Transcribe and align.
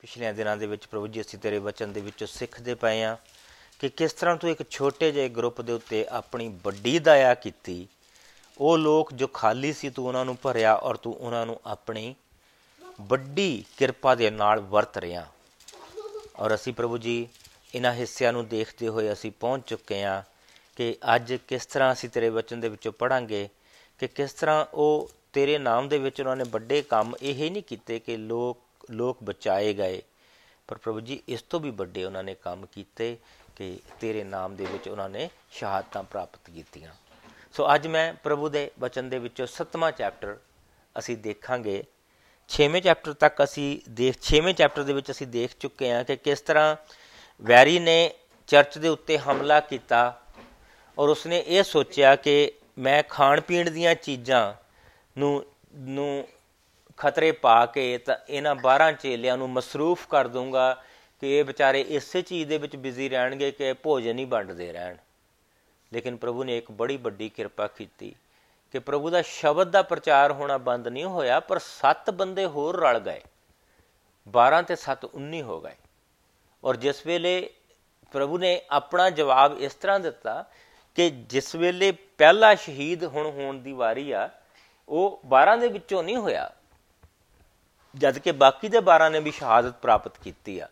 ਪਿਛਲੇ 0.00 0.32
ਦਿਨਾਂ 0.32 0.56
ਦੇ 0.56 0.66
ਵਿੱਚ 0.66 0.86
ਪ੍ਰਭੂ 0.86 1.06
ਜੀ, 1.06 1.20
ਅਸੀਂ 1.20 1.38
ਤੇਰੇ 1.38 1.58
ਵਚਨ 1.58 1.92
ਦੇ 1.92 2.00
ਵਿੱਚੋਂ 2.00 2.26
ਸਿੱਖਦੇ 2.26 2.74
ਪਏ 2.74 3.02
ਆ 3.02 3.16
ਕਿ 3.78 3.88
ਕਿਸ 3.88 4.12
ਤਰ੍ਹਾਂ 4.12 4.36
ਤੂੰ 4.36 4.50
ਇੱਕ 4.50 4.70
ਛੋਟੇ 4.70 5.12
ਜਿਹੇ 5.12 5.28
ਗਰੁੱਪ 5.28 5.60
ਦੇ 5.60 5.72
ਉੱਤੇ 5.72 6.06
ਆਪਣੀ 6.06 6.48
ਵੱਡੀ 6.64 6.98
ਦਇਆ 6.98 7.34
ਕੀਤੀ। 7.34 7.88
ਉਹ 8.58 8.78
ਲੋਕ 8.78 9.12
ਜੋ 9.12 9.26
ਖਾਲੀ 9.26 9.72
ਸੀ, 9.72 9.90
ਤੂੰ 9.90 10.06
ਉਹਨਾਂ 10.06 10.24
ਨੂੰ 10.24 10.38
ਭਰਿਆ 10.42 10.74
ਔਰ 10.74 10.96
ਤੂੰ 10.96 11.14
ਉਹਨਾਂ 11.14 11.46
ਨੂੰ 11.46 11.60
ਆਪਣੀ 11.66 12.14
ਵੱਡੀ 13.00 13.64
ਕਿਰਪਾ 13.76 14.14
ਦੇ 14.14 14.30
ਨਾਲ 14.30 14.60
ਵਰਤ 14.60 14.98
ਰਿਆ 14.98 15.26
ਔਰ 16.38 16.54
ਅਸੀਂ 16.54 16.72
ਪ੍ਰਭੂ 16.72 16.98
ਜੀ 16.98 17.28
ਇਹਨਾਂ 17.74 17.92
ਹਿੱਸਿਆਂ 17.92 18.32
ਨੂੰ 18.32 18.48
ਦੇਖਦੇ 18.48 18.88
ਹੋਏ 18.88 19.12
ਅਸੀਂ 19.12 19.32
ਪਹੁੰਚ 19.40 19.66
ਚੁੱਕੇ 19.66 20.04
ਆ 20.04 20.22
ਕਿ 20.76 20.96
ਅੱਜ 21.14 21.34
ਕਿਸ 21.48 21.66
ਤਰ੍ਹਾਂ 21.66 21.92
ਅਸੀਂ 21.92 22.08
ਤੇਰੇ 22.08 22.28
ਵਚਨ 22.28 22.60
ਦੇ 22.60 22.68
ਵਿੱਚੋਂ 22.68 22.92
ਪੜਾਂਗੇ 22.92 23.48
ਕਿ 23.98 24.08
ਕਿਸ 24.08 24.32
ਤਰ੍ਹਾਂ 24.32 24.66
ਉਹ 24.74 25.10
ਤੇਰੇ 25.32 25.58
ਨਾਮ 25.58 25.88
ਦੇ 25.88 25.98
ਵਿੱਚ 25.98 26.20
ਉਹਨਾਂ 26.20 26.36
ਨੇ 26.36 26.44
ਵੱਡੇ 26.44 26.82
ਕੰਮ 26.82 27.14
ਇਹ 27.22 27.50
ਨਹੀਂ 27.50 27.62
ਕੀਤੇ 27.62 27.98
ਕਿ 27.98 28.16
ਲੋਕ 28.16 28.58
ਲੋਕ 28.90 29.18
ਬਚਾਏ 29.24 29.74
ਗਏ। 29.74 30.02
ਪਰ 30.68 30.78
ਪ੍ਰਭੂ 30.78 31.00
ਜੀ, 31.00 31.22
ਇਸ 31.28 31.42
ਤੋਂ 31.42 31.60
ਵੀ 31.60 31.70
ਵੱਡੇ 31.70 32.04
ਉਹਨਾਂ 32.04 32.24
ਨੇ 32.24 32.34
ਕੰਮ 32.34 32.66
ਕੀਤੇ 32.66 33.18
ਕਿ 33.56 33.78
ਤੇਰੇ 34.00 34.24
ਨਾਮ 34.24 34.56
ਦੇ 34.56 34.66
ਵਿੱਚ 34.66 34.88
ਉਹਨਾਂ 34.88 35.08
ਨੇ 35.08 35.30
ਸ਼ਹਾਦਤਾਂ 35.50 36.02
ਪ੍ਰਾਪਤ 36.02 36.50
ਕੀਤੀਆਂ। 36.54 36.92
ਸੋ 37.52 37.74
ਅੱਜ 37.74 37.86
ਮੈਂ 37.86 38.14
ਪ੍ਰਭੂ 38.14 38.48
ਦੇ 38.48 38.70
ਬਚਨ 38.80 39.08
ਦੇ 39.08 39.18
ਵਿੱਚੋਂ 39.18 39.46
7ਵਾਂ 39.46 39.92
ਚੈਪਟਰ 39.92 40.36
ਅਸੀਂ 40.98 41.16
ਦੇਖਾਂਗੇ। 41.16 41.84
6ਵੇਂ 42.50 42.82
ਚੈਪਟਰ 42.82 43.12
ਤੱਕ 43.12 43.44
ਅਸੀਂ 43.44 43.80
ਦੇਖ 43.90 44.16
6ਵੇਂ 44.22 44.54
ਚੈਪਟਰ 44.54 44.82
ਦੇ 44.82 44.92
ਵਿੱਚ 44.92 45.10
ਅਸੀਂ 45.10 45.26
ਦੇਖ 45.26 45.50
ਚੁੱਕੇ 45.60 45.90
ਹਾਂ 45.92 46.04
ਕਿ 46.04 46.16
ਕਿਸ 46.16 46.40
ਤਰ੍ਹਾਂ 46.40 46.76
ਵੈਰੀ 47.42 47.78
ਨੇ 47.78 48.14
ਚਰਚ 48.46 48.78
ਦੇ 48.78 48.88
ਉੱਤੇ 48.88 49.18
ਹਮਲਾ 49.18 49.60
ਕੀਤਾ 49.60 50.22
ਔਰ 50.98 51.08
ਉਸਨੇ 51.08 51.44
ਇਹ 51.46 51.62
ਸੋਚਿਆ 51.62 52.16
ਕਿ 52.16 52.52
ਮੈਂ 52.78 53.02
ਖਾਣ 53.08 53.40
ਪੀਣ 53.40 53.70
ਦੀਆਂ 53.70 53.94
ਚੀਜ਼ਾਂ 53.94 54.54
ਨੂੰ 55.18 55.44
ਨੂੰ 55.74 56.28
ਖਤਰੇ 57.00 57.32
ਪਾ 57.32 57.66
ਕੇ 57.66 57.98
ਤਾਂ 57.98 58.16
ਇਹਨਾਂ 58.28 58.54
12 58.54 58.92
ਚੇਲਿਆਂ 58.92 59.36
ਨੂੰ 59.36 59.50
ਮਸਰੂਫ 59.50 60.08
ਕਰ 60.08 60.28
ਦੂੰਗਾ 60.28 60.82
ਕਿ 61.20 61.38
ਇਹ 61.38 61.44
ਵਿਚਾਰੇ 61.44 61.80
ਇਸੇ 61.80 62.22
ਚੀਜ਼ 62.22 62.48
ਦੇ 62.48 62.58
ਵਿੱਚ 62.58 62.76
ਬਿਜ਼ੀ 62.76 63.08
ਰਹਿਣਗੇ 63.08 63.50
ਕਿ 63.50 63.72
ਭੋਜਨ 63.72 64.18
ਹੀ 64.18 64.24
ਵੰਡਦੇ 64.24 64.72
ਰਹਿਣ। 64.72 64.96
ਲੇਕਿਨ 65.92 66.16
ਪ੍ਰਭੂ 66.16 66.44
ਨੇ 66.44 66.58
ਇੱਕ 66.58 66.70
ਬੜੀ 66.70 66.96
ਵੱਡੀ 66.96 67.28
ਕਿਰਪਾ 67.28 67.66
ਕੀਤੀ 67.66 68.14
ਕਿ 68.72 68.78
ਪ੍ਰਭੂ 68.78 69.10
ਦਾ 69.10 69.22
ਸ਼ਬਦ 69.22 69.70
ਦਾ 69.70 69.82
ਪ੍ਰਚਾਰ 69.82 70.32
ਹੋਣਾ 70.32 70.58
ਬੰਦ 70.58 70.88
ਨਹੀਂ 70.88 71.04
ਹੋਇਆ, 71.04 71.40
ਪਰ 71.40 71.58
ਸੱਤ 71.58 72.10
ਬੰਦੇ 72.10 72.46
ਹੋਰ 72.46 72.80
ਰਲ 72.80 72.98
ਗਏ। 72.98 73.20
12 74.28 74.62
ਤੇ 74.62 74.76
7 74.76 75.04
19 75.04 75.42
ਹੋ 75.42 75.60
ਗਏ। 75.60 75.76
ਔਰ 76.64 76.76
ਜਿਸ 76.76 77.06
ਵੇਲੇ 77.06 77.50
ਪ੍ਰਭੂ 78.12 78.38
ਨੇ 78.38 78.62
ਆਪਣਾ 78.70 79.10
ਜਵਾਬ 79.10 79.58
ਇਸ 79.58 79.74
ਤਰ੍ਹਾਂ 79.74 80.00
ਦਿੱਤਾ 80.00 80.44
ਕਿ 80.94 81.10
ਜਿਸ 81.10 81.54
ਵੇਲੇ 81.54 81.92
ਪਹਿਲਾ 81.92 82.54
ਸ਼ਹੀਦ 82.54 83.04
ਹੁਣ 83.04 83.26
ਹੋਣ 83.26 83.58
ਦੀ 83.58 83.72
ਵਾਰੀ 83.72 84.12
ਆ, 84.12 84.30
ਉਹ 84.88 85.20
12 85.26 85.56
ਦੇ 85.56 85.68
ਵਿੱਚੋਂ 85.68 86.02
ਨਹੀਂ 86.02 86.16
ਹੋਇਆ 86.16 86.52
ਜਦ 87.94 88.18
ਕਿ 88.18 88.32
ਬਾਕੀ 88.32 88.68
ਦੇ 88.68 88.78
12 88.78 89.08
ਨੇ 89.10 89.20
ਵੀ 89.20 89.30
ਸ਼ਹਾਦਤ 89.30 89.74
ਪ੍ਰਾਪਤ 89.74 90.18
ਕੀਤੀ 90.18 90.58
ਆ। 90.58 90.68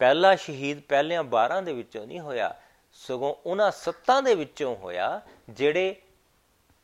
ਪਹਿਲਾ 0.00 0.34
ਸ਼ਹੀਦ 0.36 0.80
ਪਹਿਲਿਆਂ 0.88 1.24
12 1.24 1.60
ਦੇ 1.62 1.72
ਵਿੱਚੋਂ 1.72 2.06
ਨਹੀਂ 2.06 2.20
ਹੋਇਆ, 2.20 2.54
ਸਗੋਂ 2.92 3.34
ਉਹਨਾਂ 3.46 3.70
ਸੱਤਾਂ 3.70 4.22
ਦੇ 4.22 4.34
ਵਿੱਚੋਂ 4.34 4.76
ਹੋਇਆ, 4.76 5.20
ਜਿਹੜੇ 5.50 5.94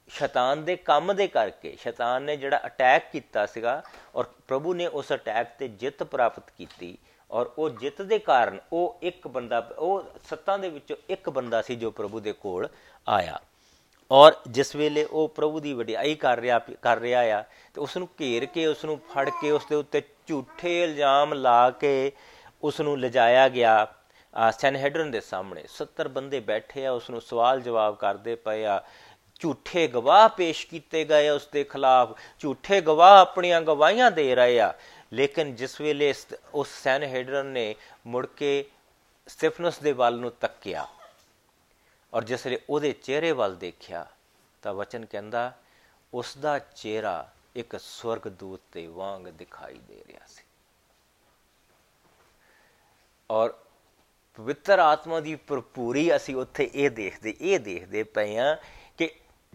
ਸ਼ੈਤਾਨ 0.08 0.64
ਦੇ 0.64 0.76
ਕੰਮ 0.76 1.12
ਦੇ 1.12 1.26
ਕਰਕੇ, 1.28 1.76
ਸ਼ੈਤਾਨ 1.80 2.22
ਨੇ 2.22 2.36
ਜਿਹੜਾ 2.36 2.60
ਅਟੈਕ 2.66 3.10
ਕੀਤਾ 3.12 3.46
ਸੀਗਾ 3.46 3.82
ਔਰ 4.14 4.24
ਪ੍ਰਭੂ 4.48 4.74
ਨੇ 4.74 4.86
ਉਸ 4.86 5.12
ਅਟੈਕ 5.12 5.48
ਤੇ 5.58 5.68
ਜਿੱਤ 5.68 6.02
ਪ੍ਰਾਪਤ 6.02 6.50
ਕੀਤੀ 6.58 6.96
ਔਰ 7.30 7.50
ਉਹ 7.58 7.70
ਜਿੱਤ 7.70 8.02
ਦੇ 8.02 8.18
ਕਾਰਨ 8.18 8.58
ਉਹ 8.72 8.98
ਇੱਕ 9.02 9.28
ਬੰਦਾ, 9.28 9.58
ਉਹ 9.78 10.02
ਸੱਤਾਂ 10.30 10.58
ਦੇ 10.58 10.68
ਵਿੱਚੋਂ 10.68 10.96
ਇੱਕ 11.08 11.30
ਬੰਦਾ 11.30 11.62
ਸੀ 11.62 11.76
ਜੋ 11.76 11.90
ਪ੍ਰਭੂ 11.90 12.20
ਦੇ 12.20 12.32
ਕੋਲ 12.32 12.68
ਆਇਆ। 13.08 13.40
ਔਰ 14.12 14.32
ਜਿਸ 14.48 14.74
ਵੇਲੇ 14.76 15.04
ਉਹ 15.04 15.28
ਪ੍ਰਭੂ 15.28 15.60
ਦੀ 15.60 15.72
ਵਡਿਆਈ 15.72 16.14
ਕਰ 16.14 16.40
ਰਿਹਾ 16.40 16.58
ਕਰ 16.82 16.98
ਰਿਹਾ 16.98 17.20
ਆ, 17.38 17.42
ਤੇ 17.74 17.80
ਉਸ 17.80 17.96
ਨੂੰ 17.96 18.08
ਘੇਰ 18.20 18.46
ਕੇ 18.46 18.66
ਉਸ 18.66 18.84
ਨੂੰ 18.84 18.98
ਫੜ 19.12 19.28
ਕੇ, 19.40 19.50
ਉਸ 19.50 19.66
ਦੇ 19.70 19.76
ਉੱਤੇ 19.76 20.02
ਝੂਠੇ 20.26 20.82
ਇਲਜ਼ਾਮ 20.82 21.32
ਲਾ 21.34 21.70
ਕੇ 21.70 22.12
ਉਸ 22.62 22.80
ਨੂੰ 22.80 22.98
ਲਿਜਾਇਆ 23.00 23.48
ਗਿਆ 23.48 23.86
ਸੈਨਹੈਡਰਨ 24.58 25.10
ਦੇ 25.10 25.20
ਸਾਹਮਣੇ। 25.20 25.64
70 25.68 26.08
ਬੰਦੇ 26.08 26.40
ਬੈਠੇ 26.40 26.86
ਆ 26.86 26.92
ਉਸ 26.92 27.10
ਨੂੰ 27.10 27.20
ਸਵਾਲ 27.20 27.60
ਜਵਾਬ 27.60 27.96
ਕਰਦੇ 27.96 28.34
ਪਏ 28.34 28.64
ਆ। 28.64 28.82
ਝੂਠੇ 29.40 29.86
ਗਵਾਹ 29.88 30.28
ਪੇਸ਼ 30.28 30.66
ਕੀਤੇ 30.66 31.04
ਗਏ 31.04 31.28
ਉਸ 31.28 31.46
ਦੇ 31.52 31.64
ਖਿਲਾਫ। 31.64 32.16
ਝੂਠੇ 32.38 32.80
ਗਵਾਹ 32.80 33.20
ਆਪਣੀਆਂ 33.20 33.60
ਗਵਾਹੀਆਂ 33.60 34.10
ਦੇ 34.10 34.34
ਰਹੇ 34.34 34.60
ਆ। 34.60 34.72
ਲੇਕਿਨ 35.12 35.54
ਜਿਸ 35.54 35.80
ਵੇਲੇ 35.80 36.12
ਉਸ 36.54 36.68
ਸੈਨਹੈਡਰਨ 36.82 37.46
ਨੇ 37.46 37.74
ਮੁੜ 38.06 38.26
ਕੇ 38.26 38.64
ਸਟੀਫਨਸ 39.26 39.78
ਦੇ 39.78 39.92
ਵੱਲ 39.92 40.18
ਨੂੰ 40.18 40.30
ਤੱਕਿਆ 40.40 40.86
ਔਰ 42.14 42.24
ਜਿਸ 42.24 42.46
ਵੇਲੇ 42.46 42.58
ਉਹਦੇ 42.70 42.92
ਚਿਹਰੇ 42.92 43.32
ਵੱਲ 43.32 43.56
ਦੇਖਿਆ 43.56 44.06
ਤਾਂ 44.62 44.74
ਵਚਨ 44.74 45.04
ਕਹਿੰਦਾ 45.04 45.52
ਉਸ 46.12 46.36
ਦਾ 46.38 46.58
ਚਿਹਰਾ 46.58 47.28
ਇੱਕ 47.56 47.76
ਸਵਰਗ 47.80 48.28
ਦੂਤ 48.28 48.60
ਦੇ 48.72 48.86
ਵਾਂਗ 48.86 49.26
ਦਿਖਾਈ 49.28 49.78
ਦੇ 49.88 50.04
ਰਿਹਾ 50.08 50.26
ਸੀ। 50.26 50.42
ਔਰ 53.30 53.54
ਪਵਿੱਤਰ 54.34 54.78
ਆਤਮਾ 54.78 55.20
ਦੀ 55.20 55.34
ਭਰਪੂਰੀ 55.34 56.16
ਅਸੀਂ 56.16 56.36
ਉੱਥੇ 56.36 56.70
ਇਹ 56.74 56.90
ਦੇਖਦੇ 56.90 57.34
ਇਹ 57.40 57.60
ਦੇਖਦੇ 57.60 58.02
ਪਏ 58.02 58.36
ਆ 58.36 58.56
ਕਿ 58.98 59.10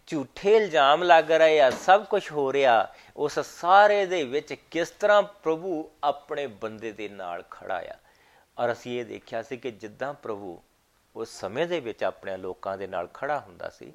ਝੂਠੇ 0.08 0.56
ਇਲਜ਼ਾਮ 0.56 1.04
ਲੱਗ 1.04 1.32
ਰਹੇ 1.32 1.60
ਆ, 1.62 1.70
ਸਭ 1.70 2.06
ਕੁਝ 2.06 2.32
ਹੋ 2.32 2.54
ਰਿਹਾ। 2.54 2.94
ਉਸ 3.18 3.40
ਸਾਰੇ 3.40 4.06
ਦੇ 4.06 4.24
ਵਿੱਚ 4.24 4.54
ਕਿਸ 4.54 4.90
ਤਰ੍ਹਾਂ 4.90 5.24
ਪ੍ਰਭੂ 5.24 5.92
ਆਪਣੇ 6.04 6.48
ਬੰਦੇ 6.48 6.92
ਦੇ 6.92 7.10
ਨਾਲ 7.10 7.44
ਖੜਾ 7.52 7.82
ਆ। 7.90 7.96
ਔਰ 8.58 8.72
ਅਸੀਂ 8.72 9.00
ਇਹ 9.00 9.06
ਦੇਖਿਆ 9.06 9.42
ਸੀ 9.44 9.58
ਕਿ 9.58 9.72
ਜਿੱਦਾਂ 9.72 10.14
ਪ੍ਰਭੂ 10.14 10.62
ਉਸ 11.20 11.30
ਸਮੇਂ 11.40 11.68
ਦੇ 11.68 11.80
ਵਿੱਚ 11.80 12.04
ਆਪਣੇ 12.04 12.38
ਲੋਕਾਂ 12.38 12.78
ਦੇ 12.78 12.88
ਨਾਲ 12.88 13.08
ਖੜਾ 13.14 13.40
ਹੁੰਦਾ 13.40 13.70
ਸੀ, 13.70 13.92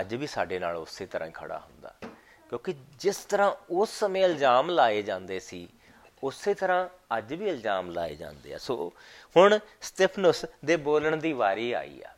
ਅੱਜ 0.00 0.14
ਵੀ 0.14 0.26
ਸਾਡੇ 0.26 0.58
ਨਾਲ 0.58 0.76
ਉਸੇ 0.76 1.06
ਤਰ੍ਹਾਂ 1.06 1.28
ਹੀ 1.28 1.32
ਖੜਾ 1.32 1.58
ਹੁੰਦਾ। 1.58 1.94
ਕਿਉਂਕਿ 2.48 2.74
ਜਿਸ 2.98 3.16
ਤਰ੍ਹਾਂ 3.24 3.52
ਉਸ 3.70 3.98
ਸਮੇਂ 3.98 4.22
ਇਲਜ਼ਾਮ 4.24 4.70
ਲਾਏ 4.70 5.02
ਜਾਂਦੇ 5.02 5.38
ਸੀ, 5.40 5.68
ਉਸੇ 6.22 6.54
ਤਰ੍ਹਾਂ 6.54 6.88
ਅੱਜ 7.18 7.34
ਵੀ 7.34 7.48
ਇਲਜ਼ਾਮ 7.48 7.90
ਲਾਏ 7.90 8.14
ਜਾਂਦੇ 8.14 8.54
ਆ। 8.54 8.58
ਸੋ 8.58 8.92
ਹੁਣ 9.36 9.58
ਸਟੀਫਨਸ 9.80 10.44
ਦੇ 10.64 10.76
ਬੋਲਣ 10.76 11.16
ਦੀ 11.16 11.32
ਵਾਰੀ 11.32 11.72
ਆਈ 11.72 12.00
ਆ 12.02 12.12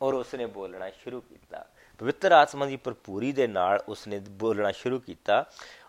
ਔਰ 0.00 0.14
ਉਸਨੇ 0.14 0.46
ਬੋਲਣਾ 0.46 0.90
ਸ਼ੁਰੂ 0.90 1.20
ਕੀਤਾ। 1.20 1.64
ਪਵਿੱਤਰ 2.00 2.32
ਆਤਮਾ 2.32 2.66
ਦੀ 2.66 2.76
ਭਰਪੂਰੀ 2.76 3.32
ਦੇ 3.32 3.46
ਨਾਲ 3.46 3.82
ਉਸਨੇ 3.88 4.18
ਬੋਲਣਾ 4.42 4.70
ਸ਼ੁਰੂ 4.72 4.98
ਕੀਤਾ 4.98 5.44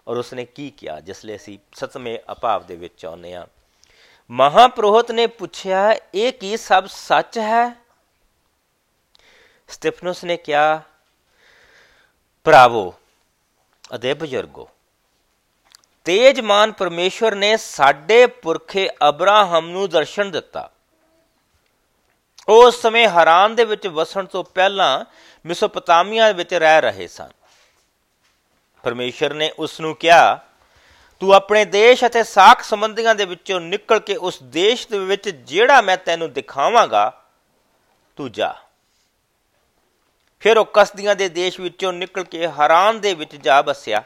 ਔਰ 0.07 0.17
ਉਸਨੇ 0.17 0.45
ਕੀ 0.45 0.69
ਕਿਹਾ, 0.69 0.99
ਜਿਸ 0.99 1.25
ਲਈ 1.25 1.35
ਅਸੀਂ 1.35 1.57
ਸਤਵੇਂ 1.73 2.17
ਅਭਾਵ 2.31 2.65
ਦੇ 2.65 2.75
ਵਿੱਚ 2.75 3.05
ਆਉਨੇ 3.05 3.33
ਆ 3.33 3.47
ਮਹਾਪ੍ਰੋਹਤ 4.29 5.11
ਨੇ 5.11 5.25
ਪੁੱਛਿਆ, 5.27 5.95
ਇਹ 6.13 6.33
ਕੀ 6.33 6.57
ਸਭ 6.57 6.85
ਸੱਚ 6.85 7.37
ਹੈ? 7.37 7.69
ਸਟੀਫਨਸ 9.69 10.23
ਨੇ 10.23 10.35
ਕਿਹਾ, 10.37 10.81
ਭਰਾਵੋ 12.45 12.93
ਅਦੇ 13.95 14.13
ਬਜ਼ੁਰਗੋ, 14.13 14.69
ਤੇਜਮਾਨ 16.05 16.71
ਪਰਮੇਸ਼ਵਰ 16.71 17.35
ਨੇ 17.35 17.55
ਸਾਡੇ 17.57 18.25
ਪੁਰਖੇ 18.25 18.87
ਅਬਰਾਹਮ 19.09 19.69
ਨੂੰ 19.69 19.89
ਦਰਸ਼ਨ 19.89 20.31
ਦਿੱਤਾ। 20.31 20.69
ਉਸ 22.47 22.81
ਸਮੇਂ 22.81 23.07
ਹਰਾਨ 23.07 23.55
ਦੇ 23.55 23.63
ਵਿੱਚ 23.63 23.87
ਵਸਣ 23.87 24.25
ਤੋਂ 24.25 24.43
ਪਹਿਲਾਂ 24.43 25.05
ਮਿਸੋਪੋਟਾਮੀਆ 25.45 26.31
ਵਿੱਚ 26.31 26.53
ਰਹਿ 26.53 26.81
ਰਹੇ 26.81 27.07
ਸਨ। 27.07 27.31
ਪਰਮੇਸ਼ਰ 28.83 29.33
ਨੇ 29.33 29.51
ਉਸ 29.59 29.79
ਨੂੰ 29.79 29.95
ਕਿਹਾ 29.95 30.48
ਤੂੰ 31.21 31.33
ਆਪਣੇ 31.33 31.63
ਦੇਸ਼ 31.65 32.03
ਅਤੇ 32.05 32.23
ਸਾਖ 32.23 32.61
ਸੰਬੰਧੀਆਂ 32.63 33.13
ਦੇ 33.15 33.25
ਵਿੱਚੋਂ 33.25 33.59
ਨਿਕਲ 33.61 33.99
ਕੇ 33.99 34.15
ਉਸ 34.15 34.41
ਦੇਸ਼ 34.43 34.87
ਦੇ 34.87 34.99
ਵਿੱਚ 34.99 35.29
ਜਿਹੜਾ 35.29 35.79
ਮੈਂ 35.81 35.97
ਤੈਨੂੰ 35.97 36.31
ਦਿਖਾਵਾਂਗਾ, 36.33 37.09
ਤੂੰ 38.17 38.31
ਜਾ। 38.31 38.53
ਫਿਰ 40.43 40.57
ਉਹ 40.57 40.65
ਕਸਦੀਆਂ 40.73 41.15
ਦੇ 41.15 41.27
ਦੇਸ਼ 41.29 41.59
ਵਿੱਚੋਂ 41.59 41.91
ਨਿਕਲ 41.93 42.23
ਕੇ 42.23 42.47
ਹਰਾਨ 42.47 42.99
ਦੇ 42.99 43.13
ਵਿੱਚ 43.13 43.35
ਜਾ 43.35 43.61
ਬਸਿਆ 43.61 44.03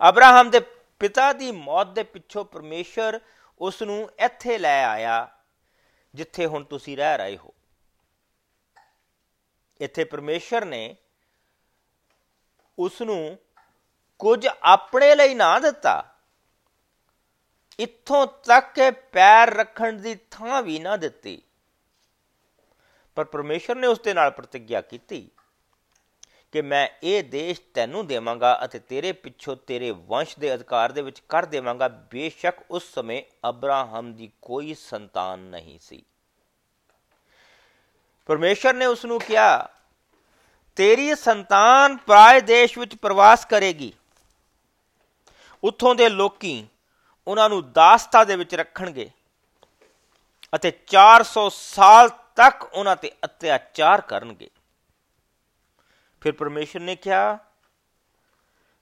ਅਬਰਾਹਮ 0.00 0.50
ਦੇ 0.50 0.60
ਪਿਤਾ 1.00 1.32
ਦੀ 1.32 1.50
ਮੌਤ 1.52 1.86
ਦੇ 1.86 2.02
ਪਿੱਛੋਂ 2.02 2.44
ਪਰਮੇਸ਼ਰ 2.44 3.20
ਉਸ 3.60 3.82
ਨੂੰ 3.82 4.10
ਇੱਥੇ 4.18 4.58
ਲੈ 4.58 4.82
ਆਇਆ, 4.84 5.28
ਜਿੱਥੇ 6.14 6.46
ਹੁਣ 6.46 6.64
ਤੁਸੀਂ 6.64 6.96
ਰਹਿ 6.96 7.18
ਰਹੇ 7.18 7.36
ਹੋ। 7.36 7.52
ਇੱਥੇ 9.80 10.04
ਪਰਮੇਸ਼ਰ 10.04 10.64
ਨੇ 10.64 10.96
ਉਸ 12.78 13.00
ਨੂੰ 13.02 13.38
ਕੁਝ 14.20 14.48
ਆਪਣੇ 14.62 15.14
ਲਈ 15.14 15.34
ਨਾ 15.34 15.58
ਦਿੱਤਾ। 15.58 16.02
ਇੱਥੋਂ 17.78 18.26
ਤੱਕ 18.26 18.72
ਕਿ 18.74 18.90
ਪੈਰ 18.90 19.54
ਰੱਖਣ 19.54 19.92
ਦੀ 19.92 20.14
ਥਾਂ 20.30 20.62
ਵੀ 20.62 20.78
ਨਾ 20.78 20.96
ਦਿੱਤੀ। 20.96 21.42
ਪਰ 23.16 23.24
ਪਰਮੇਸ਼ਰ 23.24 23.74
ਨੇ 23.74 23.86
ਉਸ 23.86 24.00
ਦੇ 24.00 24.14
ਨਾਲ 24.14 24.30
ਪ੍ਰਤੀਗਿਆ 24.30 24.80
ਕੀਤੀ 24.80 25.30
ਕਿ 26.52 26.62
ਮੈਂ 26.62 26.88
ਇਹ 27.02 27.24
ਦੇਸ਼ 27.24 27.60
ਤੈਨੂੰ 27.74 28.06
ਦੇਵਾਂਗਾ 28.06 28.60
ਅਤੇ 28.64 28.78
ਤੇਰੇ 28.78 29.12
ਪਿੱਛੋਂ 29.12 29.56
ਤੇਰੇ 29.56 29.90
ਵੰਸ਼ 29.90 30.38
ਦੇ 30.38 30.54
ਅਧਿਕਾਰ 30.54 30.92
ਦੇ 30.92 31.02
ਵਿੱਚ 31.02 31.20
ਕਰ 31.28 31.46
ਦੇਵਾਂਗਾ। 31.46 31.88
ਬੇਸ਼ੱਕ 31.88 32.58
ਉਸ 32.70 32.94
ਸਮੇਂ 32.94 33.22
ਅਬਰਾਹਮ 33.48 34.12
ਦੀ 34.14 34.30
ਕੋਈ 34.42 34.74
ਸੰਤਾਨ 34.74 35.38
ਨਹੀਂ 35.38 35.78
ਸੀ। 35.78 36.02
ਪਰਮੇਸ਼ਰ 38.26 38.74
ਨੇ 38.74 38.86
ਉਸ 38.86 39.04
ਨੂੰ 39.04 39.20
ਕਿਹਾ, 39.20 39.68
ਤੇਰੀ 40.76 41.14
ਸੰਤਾਨ 41.14 41.96
ਪਰਾਏ 41.96 42.40
ਦੇਸ਼ 42.40 42.78
ਵਿੱਚ 42.78 42.96
ਪ੍ਰਵਾਸ 42.96 43.44
ਕਰੇਗੀ। 43.44 43.92
ਉੱਥੋਂ 45.64 45.94
ਦੇ 45.94 46.08
ਲੋਕੀ 46.08 46.66
ਉਹਨਾਂ 47.28 47.48
ਨੂੰ 47.48 47.72
ਦਾਸਤਾ 47.72 48.24
ਦੇ 48.24 48.36
ਵਿੱਚ 48.36 48.54
ਰੱਖਣਗੇ 48.54 49.10
ਅਤੇ 50.54 50.70
400 50.86 51.48
ਸਾਲ 51.52 52.08
ਤੱਕ 52.08 52.64
ਉਹਨਾਂ 52.64 52.96
ਤੇ 52.96 53.12
ਅਤਿਆਚਾਰ 53.24 54.00
ਕਰਨਗੇ। 54.00 54.50
ਫਿਰ 56.20 56.32
ਪਰਮੇਸ਼ਰ 56.32 56.80
ਨੇ 56.80 56.96
ਕਿਹਾ, 56.96 57.38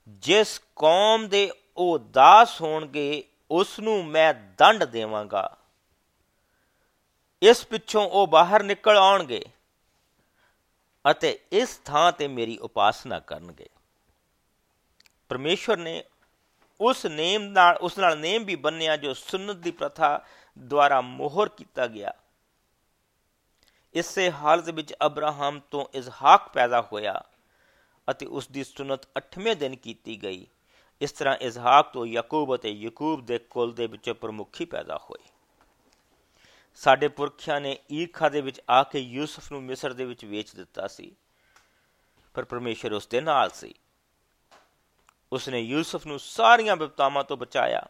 ਜਿਸ 0.08 0.60
ਕੌਮ 0.76 1.28
ਦੇ 1.28 1.50
ਉਹ 1.76 1.98
ਦਾਸ 1.98 2.60
ਹੋਣਗੇ 2.60 3.25
ਉਸ 3.50 3.78
ਨੂੰ 3.80 4.04
ਮੈਂ 4.04 4.34
ਦੰਡ 4.34 4.84
ਦੇਵਾਂਗਾ। 4.84 5.56
ਇਸ 7.42 7.66
ਪਿੱਛੋਂ 7.66 8.08
ਉਹ 8.08 8.26
ਬਾਹਰ 8.26 8.62
ਨਿਕਲ 8.62 8.96
ਆਉਣਗੇ 8.96 9.44
ਅਤੇ 11.10 11.38
ਇਸ 11.52 11.80
ਥਾਂ 11.84 12.12
ਤੇ 12.12 12.28
ਮੇਰੀ 12.28 12.58
ਉਪਾਸਨਾ 12.58 13.19
ਕਰਨਗੇ। 13.19 13.69
ਪਰਮੇਸ਼ਵਰ 15.28 15.76
ਨੇ 15.76 16.04
ਉਸ 16.80 17.06
ਨੇਮ 17.06 17.42
ਨਾਲ, 17.42 17.76
ਉਸ 17.76 17.98
ਨਾਲ 17.98 18.19
ਨੇਮ 18.19 18.44
ਵੀ 18.44 18.54
ਬੰਨਿਆ 18.56 18.96
ਜੋ 18.96 19.14
ਸੁਨਨਤ 19.14 19.56
ਦੀ 19.56 19.70
ਪ੍ਰਥਾ 19.70 20.25
ਦੁਆਰਾ 20.58 21.00
ਮੋਹਰ 21.00 21.48
ਕੀਤਾ 21.48 21.86
ਗਿਆ। 21.86 22.12
ਇਸੇ 23.94 24.30
ਹਾਲਤ 24.30 24.69
ਵਿੱਚ 24.70 24.94
ਅਬਰਾਹਮ 25.06 25.60
ਤੋਂ 25.70 25.86
ਇਜ਼ਹਾਕ 25.94 26.48
ਪੈਦਾ 26.48 26.80
ਹੋਇਆ 26.92 27.25
ਅਤੇ 28.10 28.26
ਉਸ 28.26 28.48
ਦੀ 28.48 28.64
ਸੁਨਨਤ 28.64 29.08
8ਵੇਂ 29.19 29.56
ਦਿਨ 29.56 29.76
ਕੀਤੀ 29.76 30.22
ਗਈ। 30.22 30.46
ਇਸ 31.00 31.12
ਤਰ੍ਹਾਂ 31.12 31.36
ਇਜ਼ਹਾਕ 31.36 31.92
ਤੋਂ 31.92 32.06
ਯਾਕੂਬ 32.06 32.54
ਅਤੇ 32.54 32.70
ਯਾਕੂਬ 32.70 33.26
ਦੇ 33.26 33.38
ਕੁਲ 33.38 33.72
ਦੇ 33.72 33.86
ਵਿੱਚ 33.86 34.10
ਪ੍ਰਮੁਖੀ 34.10 34.64
ਪੈਦਾ 34.64 34.96
ਹੋਈ 34.96 35.28
ਸਾਡੇ 36.75 37.08
ਪੁਰਖਿਆਂ 37.08 37.60
ਨੇ 37.60 37.78
ਈਰਖਾ 37.92 38.28
ਦੇ 38.28 38.40
ਵਿੱਚ 38.40 38.60
ਆ 38.70 38.82
ਕੇ 38.82 38.98
ਯੂਸਫ 38.98 39.52
ਨੂੰ 39.52 39.62
ਮਿਸਰ 39.62 39.92
ਦੇ 39.92 40.04
ਵਿੱਚ 40.04 40.25
ਵੇਚ 40.25 40.54
ਦਿੱਤਾ 40.54 40.86
ਸੀ, 40.86 41.12
ਪਰ 42.34 42.44
ਪਰਮੇਸ਼ਰ 42.44 42.92
ਉਸ 42.92 43.06
ਦੇ 43.06 43.20
ਨਾਲ 43.20 43.50
ਸੀ। 43.50 43.75
ਉਸ 45.32 45.48
ਨੇ 45.48 45.60
ਯੂਸਫ 45.60 46.06
ਨੂੰ 46.06 46.19
ਸਾਰੀਆਂ 46.19 46.76
ਵਿਪਤਾਵਾਂ 46.76 47.25
ਤੋਂ 47.25 47.36
ਬਚਾਇਆ। 47.36 47.86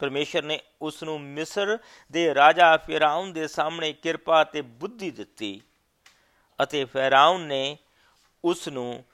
ਪਰਮੇਸ਼ਰ 0.00 0.42
ਨੇ 0.42 0.60
ਉਸ 0.82 1.02
ਨੂੰ 1.02 1.20
ਮਿਸਰ 1.20 1.78
ਦੇ 2.12 2.34
ਰਾਜਾ 2.34 2.76
ਫਿਰਾਉਨ 2.76 3.32
ਦੇ 3.32 3.46
ਸਾਹਮਣੇ 3.48 3.92
ਕਿਰਪਾ 3.92 4.42
ਤੇ 4.44 4.60
ਬੁੱਧੀ 4.62 5.10
ਦਿੱਤੀ 5.10 5.60
ਅਤੇ 6.58 6.84
ਫਿਰਾਉਨ 6.84 7.40
ਨੇ 7.40 7.78
ਉਸ 8.44 8.68
ਨੂੰ 8.68 9.04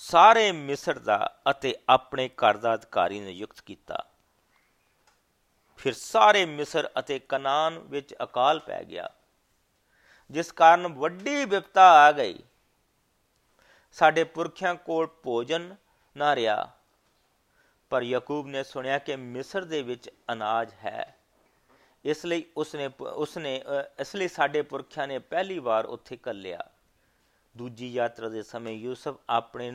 ਸਾਰੇ 0.00 0.50
ਮਿਸਰ 0.52 0.98
ਦਾ 0.98 1.18
ਅਤੇ 1.50 1.74
ਆਪਣੇ 1.88 2.28
ਘਰ 2.28 2.56
ਦਾ 2.56 2.74
ਅਧਿਕਾਰੀ 2.74 3.20
ਨਿਯੁਕਤ 3.20 3.60
ਕੀਤਾ। 3.60 4.04
ਫਿਰ 5.78 5.92
ਸਾਰੇ 5.92 6.44
ਮਿਸਰ 6.46 6.88
ਅਤੇ 6.98 7.18
ਕਨਾਨ 7.18 7.78
ਵਿੱਚ 7.78 8.14
ਅਕਾਲ 8.22 8.58
ਪੈ 8.58 8.82
ਗਿਆ, 8.84 9.08
ਜਿਸ 10.30 10.52
ਕਾਰਨ 10.52 10.86
ਵੱਡੀ 10.88 11.44
ਵਿਪਤਾ 11.44 11.90
ਆ 12.00 12.10
ਗਈ। 12.12 12.38
ਸਾਡੇ 13.96 14.24
ਪੁਰਖਿਆਂ 14.24 14.74
ਕੋਲ 14.74 15.06
ਭੋਜਨ 15.22 15.74
ਨਾ 16.16 16.34
ਰਿਹਾ। 16.36 16.70
ਪਰ 17.90 18.02
ਯਾਕੂਬ 18.02 18.46
ਨੇ 18.46 18.62
ਸੁਣਿਆ 18.64 18.98
ਕਿ 18.98 19.16
ਮਿਸਰ 19.16 19.64
ਦੇ 19.64 19.82
ਵਿੱਚ 19.82 20.10
ਅਨਾਜ 20.32 20.72
ਹੈ। 20.84 21.14
ਇਸ 22.04 22.24
ਲਈ 22.26 22.44
ਉਸਨੇ 22.56 22.88
ਉਸਨੇ 22.98 23.54
ਇਸ 24.00 24.14
ਲਈ 24.16 24.28
ਸਾਡੇ 24.28 24.62
ਪੁਰਖਿਆਂ 24.62 25.06
ਨੇ 25.08 25.18
ਪਹਿਲੀ 25.18 25.58
ਵਾਰ 25.58 25.84
ਉੱਥੇ 25.84 26.16
ਕੱਲਿਆ 26.16 26.58
ਦੂਜੀ 27.54 27.92
ਯਾਤਰਾ 27.92 28.28
ਦੇ 28.28 28.42
ਸਮੇਂ 28.42 28.72
ਯੂਸਫ 28.72 29.14
ਆਪਣੇ 29.30 29.70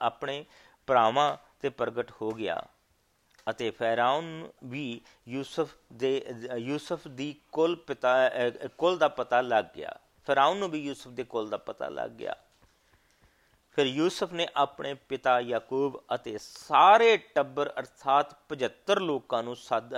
ਆਪਣੇ 0.00 0.44
ਭਰਾਵਾਂ 0.88 1.36
ਤੇ 1.60 1.68
ਪ੍ਰਗਟ 1.68 2.10
ਹੋ 2.22 2.30
ਗਿਆ 2.30 2.62
ਅਤੇ 3.50 3.70
ਫੈਰਾਉਨ 3.70 4.48
ਵੀ 4.64 5.00
ਯੂਸਫ 5.28 5.68
ਦੇ, 5.92 6.26
ਯੂਸਫ 6.56 7.08
ਦੀ 7.08 7.34
ਕੁਲ 7.52 7.76
ਪਿਤਾ 7.76 8.14
ਕੁਲ 8.78 8.98
ਦਾ 8.98 9.08
ਪਤਾ 9.08 9.40
ਲੱਗ 9.40 9.64
ਗਿਆ। 9.76 9.98
ਫੈਰਾਉਨ 10.26 10.56
ਨੂੰ 10.56 10.70
ਵੀ 10.70 10.80
ਯੂਸਫ 10.80 11.08
ਦੇ 11.08 11.24
ਕੁਲ 11.24 11.48
ਦਾ 11.50 11.56
ਪਤਾ 11.56 11.88
ਲੱਗ 11.88 12.10
ਗਿਆ। 12.10 12.34
ਫਿਰ 13.80 13.88
ਯੂਸਫ 13.88 14.32
ਨੇ 14.32 14.46
ਆਪਣੇ 14.56 14.92
ਪਿਤਾ 15.08 15.38
ਯਾਕੂਬ 15.40 15.96
ਅਤੇ 16.14 16.36
ਸਾਰੇ 16.38 17.16
ਟੱਬਰ 17.34 17.68
ਅਰਥਾਤ 17.78 18.32
75 18.48 18.98
ਲੋਕਾਂ 19.00 19.42
ਨੂੰ 19.42 19.54
ਸੱਦ 19.56 19.94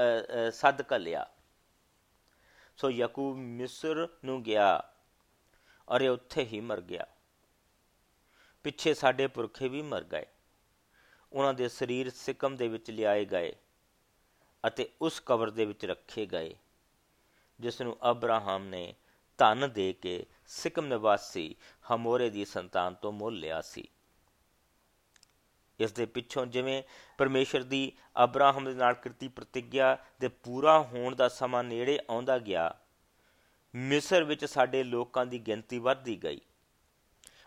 ਸੱਦ 0.55 0.83
ਲਿਆ, 0.93 1.27
ਸੋ 2.79 2.91
ਯਾਕੂਬ 2.91 3.37
ਮਿਸਰ 3.37 4.07
ਨੂੰ 4.25 4.43
ਗਿਆ 4.43 4.69
ਔਰ 5.89 6.03
ਉੱਥੇ 6.09 6.45
ਹੀ 6.45 6.61
ਮਰ 6.61 6.81
ਗਿਆ। 6.83 7.07
ਪਿੱਛੇ 8.65 8.95
ਸਾਡੇ 8.95 9.27
ਪੁਰਖੇ 9.29 9.69
ਵੀ 9.69 9.83
ਮਰ 9.85 10.05
ਗਏ। 10.05 10.27
ਉਹਨਾਂ 11.33 11.55
ਦੇ 11.55 11.69
ਸਰੀਰ 11.69 12.11
ਸਿਕਮ 12.11 12.57
ਦੇ 12.57 12.69
ਵਿੱਚ 12.69 12.91
ਲਿਆਏ 12.91 13.25
ਗਏ 13.25 13.53
ਅਤੇ 14.65 14.89
ਉਸ 15.01 15.21
ਕਬਰ 15.27 15.51
ਦੇ 15.51 15.65
ਵਿੱਚ 15.65 15.87
ਰੱਖੇ 15.87 16.27
ਗਏ, 16.27 16.55
ਜਿਸ 17.61 17.81
ਨੂੰ 17.83 17.97
ਅਬਰਾਹਮ 18.11 18.65
ਨੇ 18.67 18.95
ਧਨ 19.39 19.71
ਦੇ 19.75 19.93
ਕੇ 19.93 20.25
ਸਿਕਮ 20.53 20.87
ਨਿਵਾਸੀ 20.87 21.57
ਹਮੋਰੇ 21.95 22.31
ਦੀ 22.31 22.45
ਸੰਤਾਨ 22.45 22.95
ਤੋਂ 22.95 23.13
ਮੁੱਲ 23.13 23.35
ਲਿਆ 23.35 23.61
ਸੀ। 23.61 23.89
ਇਸ 25.81 25.93
ਦੇ 25.93 26.07
ਪਿੱਛੋਂ 26.07 26.47
ਜਿਵੇਂ 26.47 26.83
ਪਰਮੇਸ਼ਰ 27.19 27.63
ਦੀ 27.63 27.93
ਅਬਰਾਹਮ 28.25 28.65
ਦੇ 28.65 28.75
ਨਾਲ 28.75 28.95
ਕੀਤੀ 28.95 29.29
ਪ੍ਰਤੀਗਿਆ 29.29 29.97
ਦੇ 30.21 30.29
ਪੂਰਾ 30.29 30.79
ਹੋਣ 30.83 31.15
ਦਾ 31.15 31.29
ਸਮਾਂ 31.29 31.65
ਨੇੜੇ 31.65 31.99
ਆਉਂਦਾ 32.11 32.39
ਗਿਆ, 32.39 32.75
ਮਿਸਰ 33.75 34.25
ਵਿੱਚ 34.25 34.45
ਸਾਡੇ 34.45 34.85
ਲੋਕਾਂ 34.85 35.27
ਦੀ 35.27 35.39
ਗਿਣਤੀ 35.39 35.79
ਵੱਧਦੀ 35.79 36.23
ਗਈ। 36.25 36.41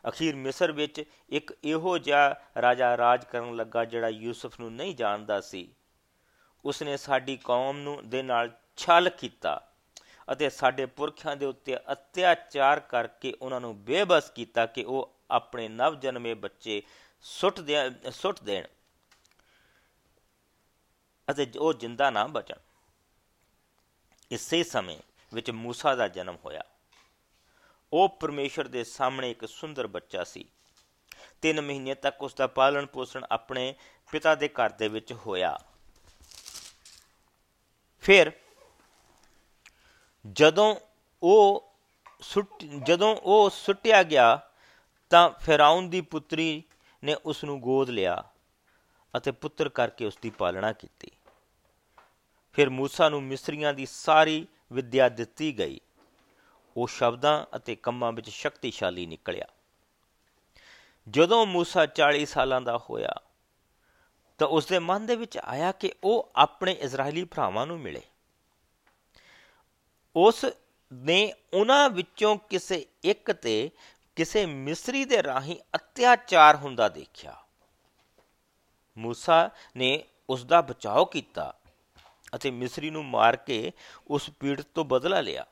ਅਖੀਰ 0.07 0.35
ਮਿਸਰ 0.35 0.71
ਵਿੱਚ 0.71 1.03
ਇੱਕ 1.29 1.53
ਇਹੋ 1.63 1.97
ਜਿਹਾ 1.97 2.35
ਰਾਜਾ 2.61 2.97
ਰਾਜ 2.97 3.25
ਕਰਨ 3.25 3.55
ਲੱਗਾ 3.55 3.85
ਜਿਹੜਾ 3.85 4.09
ਯੂਸਫ 4.09 4.59
ਨੂੰ 4.59 4.73
ਨਹੀਂ 4.73 4.95
ਜਾਣਦਾ 4.95 5.41
ਸੀ। 5.41 5.75
ਉਸਨੇ 6.65 6.97
ਸਾਡੀ 6.97 7.37
ਕੌਮ 7.37 7.77
ਨੂੰ 7.77 8.09
ਦੇ 8.09 8.23
ਨਾਲ 8.23 8.51
ਛਲ 8.77 9.09
ਕੀਤਾ। 9.09 9.74
ਅਤੇ 10.32 10.50
ਸਾਡੇ 10.50 10.86
ਪੁਰਖਿਆਂ 10.86 11.36
ਦੇ 11.36 11.46
ਉੱਤੇ 11.46 11.76
ਅਤਿਆਚਾਰ 11.92 12.80
ਕਰਕੇ 12.80 13.34
ਉਹਨਾਂ 13.42 13.60
ਨੂੰ 13.60 13.84
ਬੇਬਸ 13.84 14.30
ਕੀਤਾ 14.30 14.66
ਕਿ 14.66 14.84
ਉਹ 14.84 15.14
ਆਪਣੇ 15.30 15.68
ਨਵ 15.68 15.94
ਜਨਮੇ 15.94 16.34
ਬੱਚੇ 16.34 16.82
ਸੁੱਟ 17.22 17.60
ਦੇ 17.60 17.76
ਸੁੱਟ 18.10 18.42
ਦੇਣ 18.42 18.66
ਅਤੇ 21.30 21.46
ਉਹ 21.58 21.72
ਜਿੰਦਾ 21.72 22.10
ਨਾ 22.10 22.26
ਬਚਣ 22.26 22.58
ਇਸੇ 24.30 24.62
ਸਮੇਂ 24.64 24.98
ਵਿੱਚ 25.32 25.50
موسی 25.50 25.96
ਦਾ 25.96 26.08
ਜਨਮ 26.08 26.36
ਹੋਇਆ 26.44 26.62
ਉਹ 27.92 28.08
ਪਰਮੇਸ਼ਰ 28.08 28.68
ਦੇ 28.68 28.84
ਸਾਹਮਣੇ 28.84 29.30
ਇੱਕ 29.30 29.46
ਸੁੰਦਰ 29.46 29.86
ਬੱਚਾ 29.86 30.24
ਸੀ 30.24 30.44
3 31.48 31.60
ਮਹੀਨੇ 31.60 31.94
ਤੱਕ 31.94 32.22
ਉਸ 32.22 32.34
ਦਾ 32.34 32.46
ਪਾਲਣ 32.46 32.86
ਪੋਸ਼ਣ 32.86 33.24
ਆਪਣੇ 33.30 33.74
ਪਿਤਾ 34.12 34.34
ਦੇ 34.34 34.48
ਘਰ 34.48 34.70
ਦੇ 34.70 34.88
ਵਿੱਚ 34.88 35.12
ਹੋਇਆ 35.12 35.58
ਫਿਰ 38.00 38.32
ਜਦੋਂ 40.32 40.76
ਉਹ 41.22 41.70
ਜਦੋਂ 42.84 43.16
ਉਹ 43.16 43.50
ਸੁੱਟਿਆ 43.50 44.02
ਗਿਆ 44.02 44.40
ਤਾਂ 45.10 45.30
ਫਿਰਾਉਨ 45.30 45.90
ਦੀ 45.90 46.00
ਪੁੱਤਰੀ 46.00 46.62
ਨੇ 47.04 47.14
ਉਸ 47.14 47.44
ਨੂੰ 47.44 47.60
ਗੋਦ 47.60 47.90
ਲਿਆ 47.90 48.24
ਅਤੇ 49.16 49.30
ਪੁੱਤਰ 49.30 49.68
ਕਰਕੇ 49.68 50.06
ਉਸ 50.06 50.18
ਦੀ 50.22 50.30
ਪਾਲਣਾ 50.30 50.72
ਕੀਤੀ 50.72 51.10
ਫਿਰ 52.52 52.68
موسی 52.68 53.08
ਨੂੰ 53.10 53.22
ਮਿਸਰੀਆਂ 53.22 53.74
ਦੀ 53.74 53.86
ਸਾਰੀ 53.86 54.46
ਵਿਦਿਆ 54.72 55.08
ਦਿੱਤੀ 55.08 55.58
ਗਈ 55.58 55.80
ਉਹ 56.76 56.86
ਸ਼ਬਦਾਂ 56.86 57.46
ਅਤੇ 57.56 57.76
ਕੰਮਾਂ 57.76 58.12
ਵਿੱਚ 58.12 58.30
ਸ਼ਕਤੀਸ਼ਾਲੀ 58.30 59.06
ਨਿਕਲਿਆ 59.06 59.46
ਜਦੋਂ 61.08 61.46
موسی 61.46 61.88
40 62.02 62.24
ਸਾਲਾਂ 62.24 62.60
ਦਾ 62.60 62.78
ਹੋਇਆ 62.90 63.14
ਤਾਂ 64.38 64.48
ਉਸ 64.48 64.66
ਦੇ 64.66 64.78
ਮਨ 64.78 65.06
ਦੇ 65.06 65.16
ਵਿੱਚ 65.16 65.38
ਆਇਆ 65.38 65.72
ਕਿ 65.72 65.92
ਉਹ 66.04 66.30
ਆਪਣੇ 66.36 66.72
ਇਜ਼ਰਾਈਲੀ 66.72 67.24
ਭਰਾਵਾਂ 67.24 67.66
ਨੂੰ 67.66 67.80
ਮਿਲੇ 67.80 68.02
ਉਸ 70.16 70.44
ਨੇ 70.92 71.34
ਉਹਨਾਂ 71.54 71.90
ਵਿੱਚੋਂ 71.90 72.36
ਕਿਸੇ 72.36 72.86
ਇੱਕ 73.04 73.32
ਤੇ 73.32 73.70
ਕਿਸੇ 74.16 74.46
ਮਿਸਰੀ 74.46 75.04
ਦੇ 75.04 75.22
ਰਾਹੀਂ 75.22 75.56
ਅਤਿਆਚਾਰ 75.76 76.56
ਹੁੰਦਾ 76.56 76.88
ਦੇਖਿਆ 76.88 77.44
موسی 79.04 79.50
ਨੇ 79.76 80.04
ਉਸ 80.30 80.44
ਦਾ 80.44 80.60
ਬਚਾਅ 80.60 81.04
ਕੀਤਾ 81.04 81.54
ਅਤੇ 82.34 82.50
ਮਿਸਰੀ 82.50 82.90
ਨੂੰ 82.90 83.04
ਮਾਰ 83.04 83.36
ਕੇ 83.36 83.72
ਉਸ 84.08 84.30
ਪੀੜਤ 84.30 84.66
ਤੋਂ 84.74 84.84
ਬਦਲਾ 84.84 85.20
ਲਿਆ 85.20 85.46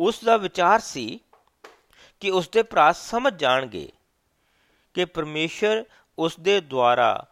ਉਸ 0.00 0.24
ਦਾ 0.24 0.36
ਵਿਚਾਰ 0.36 0.80
ਸੀ 0.80 1.20
ਕਿ 2.20 2.30
ਉਸ 2.30 2.48
ਦੇ 2.48 2.62
ਭਰਾ 2.62 2.92
ਸਮਝ 2.92 3.36
ਜਾਣਗੇ 3.36 3.92
ਕਿ 4.94 5.04
ਪਰਮੇਸ਼ਰ 5.04 5.84
ਉਸ 6.18 6.36
ਦੇ 6.40 6.60
ਦੁਆਰਾ 6.60 7.26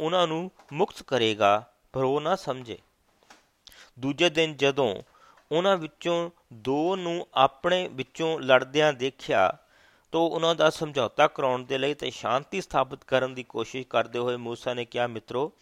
ਉਹਨਾਂ 0.00 0.26
ਨੂੰ 0.26 0.50
ਮੁਕਤ 0.72 1.02
ਕਰੇਗਾ 1.02 1.72
ਪਰ 1.92 2.04
ਉਹ 2.04 2.20
ਨਾ 2.20 2.36
ਸਮਝੇ 2.36 2.78
ਦੂਜੇ 3.98 4.30
ਦਿਨ 4.30 4.56
ਜਦੋਂ 4.56 5.02
ਉਹਨਾਂ 5.52 5.76
ਵਿੱਚੋਂ 5.76 6.30
ਦੋ 6.52 6.96
ਨੂੰ 6.96 7.26
ਆਪਣੇ 7.34 7.88
ਵਿੱਚੋਂ 7.88 8.40
ਲੜਦਿਆਂ 8.40 8.92
ਦੇਖਿਆ 8.92 9.58
ਤਾਂ 10.12 10.20
ਉਹਨਾਂ 10.20 10.54
ਦਾ 10.54 10.70
ਸਮਝੌਤਾ 10.70 11.26
ਕਰਾਉਣ 11.26 11.64
ਦੇ 11.64 11.78
ਲਈ 11.78 11.94
ਤੇ 11.94 12.10
ਸ਼ਾਂਤੀ 12.10 12.60
ਸਥਾਪਿਤ 12.60 13.04
ਕਰਨ 13.04 13.34
ਦੀ 13.34 13.42
ਕੋਸ਼ਿਸ਼ 13.42 13.86
ਕਰਦੇ 13.86 14.18
ਹੋਏ 14.18 14.34
موسی 14.34 14.74
ਨੇ 14.74 14.84
ਕਿਹਾ 14.84 15.06
ਮਿੱਤਰੋ 15.06 15.52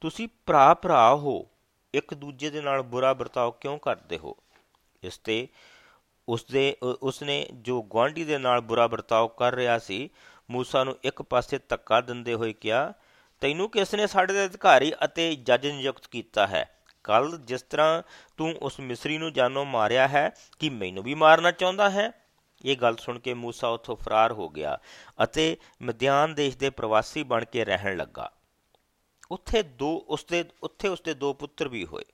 ਤੁਸੀਂ 0.00 0.28
ਭਰਾ 0.46 0.74
ਭਰਾ 0.74 1.14
ਹੋ 1.14 1.46
ਇੱਕ 1.94 2.14
ਦੂਜੇ 2.14 2.50
ਦੇ 2.50 2.60
ਨਾਲ 2.60 2.82
ਬੁਰਾ 2.82 3.12
ਵਰਤਾਓ 3.12 3.50
ਕਿਉਂ 3.50 3.78
ਕਰਦੇ 3.78 4.18
ਹੋ 4.18 4.36
ਇਸ 5.02 5.18
ਤੇ 5.18 5.48
ਉਸਦੇ 6.28 6.76
ਉਸਨੇ 7.02 7.46
ਜੋ 7.52 7.82
ਗਵਾਂਢੀ 7.82 8.24
ਦੇ 8.24 8.38
ਨਾਲ 8.38 8.60
ਬੁਰਾ 8.60 8.86
ਵਰਤਾਓ 8.86 9.28
ਕਰ 9.28 9.54
ਰਿਹਾ 9.54 9.78
ਸੀ 9.78 10.10
موسی 10.56 10.84
ਨੂੰ 10.84 10.96
ਇੱਕ 11.04 11.22
ਪਾਸੇ 11.22 11.58
ਧੱਕਾ 11.68 12.00
ਦਿੰਦੇ 12.00 12.34
ਹੋਏ 12.34 12.52
ਕਿਹਾ 12.52 12.92
ਤੈਨੂੰ 13.40 13.70
ਕਿਸ 13.70 13.94
ਨੇ 13.94 14.06
ਸਾਡੇ 14.06 14.32
ਦੇ 14.32 14.44
ਅਧਿਕਾਰੀ 14.44 14.92
ਅਤੇ 15.04 15.36
ਜੱਜ 15.36 15.66
ਨਿਯੁਕਤ 15.66 16.06
ਕੀਤਾ 16.06 16.46
ਹੈ 16.46 16.75
ਕੱਲ 17.06 17.38
ਜਿਸ 17.38 17.62
ਤਰ੍ਹਾਂ 17.62 18.02
ਤੂੰ 18.36 18.54
ਉਸ 18.62 18.80
ਮਿਸਰੀ 18.80 19.18
ਨੂੰ 19.18 19.32
ਜਾਨੋਂ 19.32 19.64
ਮਾਰਿਆ 19.64 20.08
ਹੈ 20.08 20.34
ਕਿ 20.58 20.70
ਮੈਨੂੰ 20.70 21.04
ਵੀ 21.04 21.14
ਮਾਰਨਾ 21.14 21.50
ਚਾਹੁੰਦਾ 21.50 21.90
ਹੈ 21.90 22.12
ਇਹ 22.64 22.76
ਗੱਲ 22.76 22.96
ਸੁਣ 22.96 23.18
ਕੇ 23.18 23.32
موسی 23.32 23.66
ਉੱਥੋਂ 23.66 23.96
ਫਰਾਰ 23.96 24.32
ਹੋ 24.32 24.48
ਗਿਆ 24.48 24.78
ਅਤੇ 25.24 25.56
ਮਧਿਆਨ 25.82 26.34
ਦੇਸ਼ 26.34 26.56
ਦੇ 26.56 26.70
ਪ੍ਰਵਾਸੀ 26.70 27.22
ਬਣ 27.22 27.44
ਕੇ 27.44 27.64
ਰਹਿਣ 27.64 27.96
ਲੱਗਾ 27.96 28.32
ਉੱਥੇ 29.30 29.62
ਦੋ 29.62 30.04
ਉਸਦੇ 30.08 30.44
ਉੱਥੇ 30.62 30.88
ਉਸਦੇ 30.88 31.14
ਦੋ 31.14 31.32
ਪੁੱਤਰ 31.32 31.68
ਵੀ 31.68 31.86
ਹੋਏ 31.86 32.04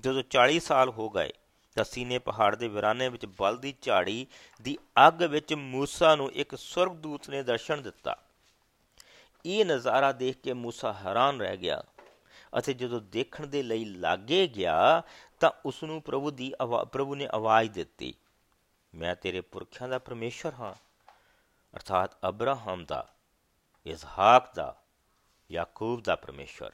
ਜਦੋਂ 0.00 0.22
40 0.36 0.58
ਸਾਲ 0.58 0.88
ਹੋ 0.88 1.10
ਗਏ 1.10 1.32
ਤਾਂ 1.76 1.84
ਸੀਨੇ 1.84 2.18
ਪਹਾੜ 2.18 2.54
ਦੇ 2.56 2.68
ਵਿਰਾਨੇ 2.68 3.08
ਵਿੱਚ 3.08 3.26
ਬਲਦੀ 3.26 3.74
ਝਾੜੀ 3.82 4.26
ਦੀ 4.62 4.78
ਅੱਗ 5.08 5.22
ਵਿੱਚ 5.22 5.54
موسی 5.54 6.16
ਨੂੰ 6.16 6.32
ਇੱਕ 6.32 6.56
ਸੁਰਗਦੂਤ 6.56 7.30
ਨੇ 7.30 7.42
ਦਰਸ਼ਨ 7.42 7.82
ਦਿੱਤਾ 7.82 8.16
ਇਹ 9.44 9.64
ਨਜ਼ਾਰਾ 9.64 10.12
ਦੇਖ 10.12 10.36
ਕੇ 10.36 10.52
موسی 10.52 10.94
ਹੈਰਾਨ 10.94 11.40
ਰਹਿ 11.40 11.56
ਗਿਆ 11.56 11.82
ਅਤੇ 12.59 12.73
ਜਦੋਂ 12.73 13.01
ਦੇਖਣ 13.01 13.47
ਦੇ 13.47 13.63
ਲਈ 13.63 13.85
ਲਾਗੇ 13.85 14.47
ਗਿਆ, 14.47 15.01
ਤਾਂ 15.39 15.51
ਉਸ 15.65 15.83
ਨੂੰ 15.83 16.01
ਪ੍ਰਭੂ 16.01 16.31
ਦੀ 16.31 16.53
ਪ੍ਰਭੂ 16.91 17.15
ਨੇ 17.15 17.27
ਆਵਾਜ਼ 17.33 17.69
ਦਿੱਤੀ, 17.69 18.13
ਮੈਂ 18.95 19.15
ਤੇਰੇ 19.15 19.41
ਪੁਰਖਿਆਂ 19.41 19.89
ਦਾ 19.89 19.99
ਪਰਮੇਸ਼ਰ 19.99 20.53
ਹਾਂ, 20.53 20.73
ਅਰਥਾਤ 21.75 22.17
ਅਬਰਾਹਮ 22.29 22.85
ਦਾ, 22.85 23.07
ਇਸਹਾਕ 23.85 24.55
ਦਾ, 24.55 24.75
ਯਾਕੂਬ 25.51 26.03
ਦਾ 26.03 26.15
ਪਰਮੇਸ਼ਰ। 26.15 26.71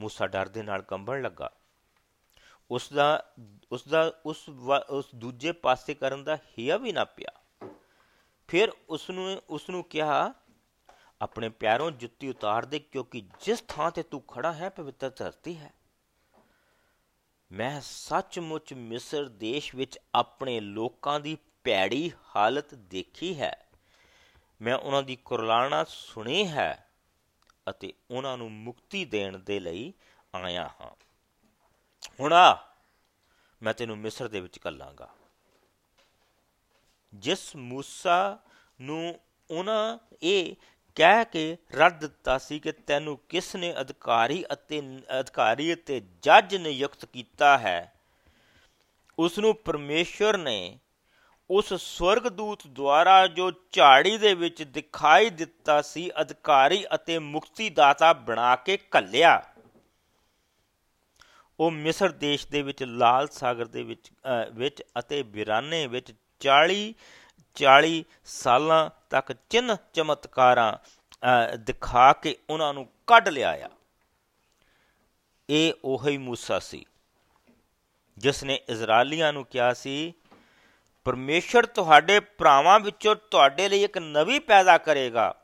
ਮੂਸਾ 0.00 0.26
ਡਰ 0.26 0.48
ਦੇ 0.48 0.62
ਨਾਲ 0.62 0.82
ਕੰਬਣ 0.82 1.22
ਲੱਗਾ। 1.22 1.50
ਉਸ 2.70 2.92
ਦਾ 2.92 3.32
ਉਸ 3.72 3.88
ਦਾ, 3.88 4.12
ਉਸ 4.26 4.48
ਉਸ 4.90 5.06
ਦੂਜੇ 5.14 5.52
ਪਾਸੇ 5.52 5.94
ਕਰਨ 5.94 6.24
ਦਾ 6.24 6.36
ਹਿਆ 6.36 6.76
ਵੀ 6.76 6.92
ਨਾ 6.92 7.04
ਪਿਆ। 7.04 7.68
ਫਿਰ 8.48 8.72
ਉਸ 8.88 9.10
ਨੂੰ 9.10 9.42
ਉਸ 9.50 9.70
ਨੂੰ 9.70 9.84
ਕਿਹਾ 9.84 10.32
ਆਪਣੇ 11.22 11.48
ਪੈਰੋਂ 11.48 11.90
ਜੁੱਤੀ 11.90 12.28
ਉਤਾਰ 12.28 12.64
ਦੇ, 12.64 12.78
ਕਿਉਂਕਿ 12.78 13.20
ਜਿਸ 13.20 13.64
ਥਾਂ 13.68 13.90
ਤੇ 13.90 14.02
ਤੂੰ 14.02 14.22
ਖੜਾ 14.22 14.52
ਹੈ, 14.52 14.68
ਪਵਿੱਤਰ 14.68 15.10
ਧਰਤੀ 15.10 15.56
ਹੈ। 15.56 15.72
ਮੈਂ 17.52 17.80
ਸੱਚਮੁੱਚ 17.80 18.72
ਮਿਸਰ 18.72 19.28
ਦੇਸ਼ 19.28 19.74
ਵਿੱਚ 19.74 19.98
ਆਪਣੇ 20.14 20.60
ਲੋਕਾਂ 20.60 21.20
ਦੀ 21.20 21.38
ਪੈੜੀ 21.64 22.12
ਹਾਲਤ 22.36 22.74
ਦੇਖੀ 22.74 23.40
ਹੈ। 23.40 23.68
ਮੈਂ 24.62 24.74
ਉਹਨਾਂ 24.74 25.02
ਦੀ 25.02 25.16
ਕੁਰਲਾਣਾ 25.16 25.84
ਸੁਣੀ 25.88 26.48
ਹੈ 26.48 26.88
ਅਤੇ 27.70 27.92
ਉਹਨਾਂ 28.10 28.38
ਨੂੰ 28.38 28.52
ਮੁਕਤੀ 28.52 29.04
ਦੇਣ 29.04 29.38
ਦੇ 29.38 29.60
ਲਈ 29.60 29.92
ਆਇਆ 30.34 30.70
ਹਾਂ। 30.80 30.90
ਹੁਣ 32.20 32.32
ਆ, 32.32 32.74
ਮੈਂ 33.62 33.74
ਤੈਨੂੰ 33.74 33.98
ਮਿਸਰ 33.98 34.28
ਦੇ 34.28 34.40
ਵਿੱਚ 34.40 34.58
ਕੱਲਾਂਗਾ। 34.58 35.14
ਜਿਸ 37.14 37.56
ਮੂਸਾ 37.56 38.38
ਨੂੰ 38.80 39.20
ਉਹਨਾਂ, 39.50 39.98
ਇਹ 40.22 40.56
ਕਹਿ 40.96 41.24
ਕੇ 41.24 41.56
ਰੱਦ 41.74 41.98
ਦਿੱਤਾ 42.00 42.36
ਸੀ 42.38 42.58
ਕਿ 42.60 42.72
ਤੈਨੂੰ 42.72 43.18
ਕਿਸ 43.28 43.54
ਨੇ 43.56 43.72
ਅਧਿਕਾਰੀ 43.80 44.44
ਅਤੇ 44.52 44.80
ਅਧਿਕਾਰੀ 45.20 45.72
ਅਤੇ 45.74 46.00
ਜੱਜ 46.22 46.54
ਨਿਯੁਕਤ 46.56 47.04
ਕੀਤਾ 47.04 47.56
ਹੈ? 47.58 47.92
ਉਸ 49.18 49.38
ਨੂੰ 49.38 49.54
ਪਰਮੇਸ਼ਰ 49.54 50.36
ਨੇ 50.36 50.78
ਉਸ 51.50 51.72
ਸਵਰਗਦੂਤ 51.74 52.66
ਦੁਆਰਾ 52.66 53.26
ਜੋ 53.26 53.50
ਝਾੜੀ 53.72 54.16
ਦੇ 54.18 54.32
ਵਿੱਚ 54.34 54.62
ਦਿਖਾਈ 54.62 55.30
ਦਿੱਤਾ 55.30 55.80
ਸੀ, 55.82 56.10
ਅਧਿਕਾਰੀ 56.20 56.84
ਅਤੇ 56.94 57.18
ਮੁਕਤੀ 57.18 57.68
ਦਾਤਾ 57.70 58.12
ਬਣਾ 58.12 58.54
ਕੇ 58.56 58.76
ਕੱਲਿਆ 58.76 59.42
ਉਹ 61.58 61.70
ਮਿਸਰ 61.70 62.08
ਦੇਸ਼ 62.10 62.46
ਦੇ 62.48 62.62
ਵਿੱਚ, 62.62 62.82
ਲਾਲ 62.82 63.28
ਸਾਗਰ 63.32 63.66
ਦੇ 63.66 63.82
ਵਿੱਚ 63.82 64.10
ਵਿੱਚ 64.52 64.82
ਅਤੇ 64.98 65.22
ਬਿਰਾਨੇ 65.22 65.86
ਵਿੱਚ 65.86 66.12
40 66.40 66.92
40 67.56 68.02
ਸਾਲਾਂ 68.24 68.88
ਤੱਕ 69.16 69.32
ਚਿੰਨ 69.50 69.76
ਚਮਤਕਾਰਾਂ 69.92 70.72
ਦਿਖਾ 71.58 72.12
ਕੇ 72.12 72.36
ਉਹਨਾਂ 72.50 72.72
ਨੂੰ 72.74 72.88
ਕੱਢ 73.06 73.28
ਲਿਆਇਆ 73.28 73.70
ਇਹ 75.48 75.72
ਉਹੀ 75.84 76.16
ਮੂਸਾ 76.18 76.58
ਸੀ, 76.58 76.84
ਜਿਸ 78.16 78.42
ਨੇ 78.44 78.54
ਇਜ਼ਰਾਈਲੀਆਂ 78.68 79.32
ਨੂੰ 79.32 79.44
ਕਿਹਾ 79.44 79.72
ਸੀ, 79.74 80.14
ਪਰਮੇਸ਼ਰ 81.06 81.66
ਤੁਹਾਡੇ 81.66 82.18
ਭਰਾਵਾਂ 82.20 82.78
ਵਿੱਚੋਂ 82.80 83.14
ਤੁਹਾਡੇ 83.30 83.68
ਲਈ 83.68 83.82
ਇੱਕ 83.84 83.98
ਨਵੀਂ 83.98 84.40
ਪੈਦਾ 84.40 84.76
ਕਰੇਗਾ। 84.78 85.34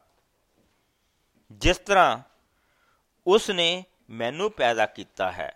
ਜਿਸ 1.53 1.79
ਤਰ੍ਹਾਂ 1.79 2.19
ਉਸ 3.27 3.51
ਨੇ 3.51 3.85
ਮੈਨੂੰ 4.11 4.51
ਪੈਦਾ 4.51 4.87
ਕੀਤਾ 4.87 5.31
ਹੈ। 5.33 5.51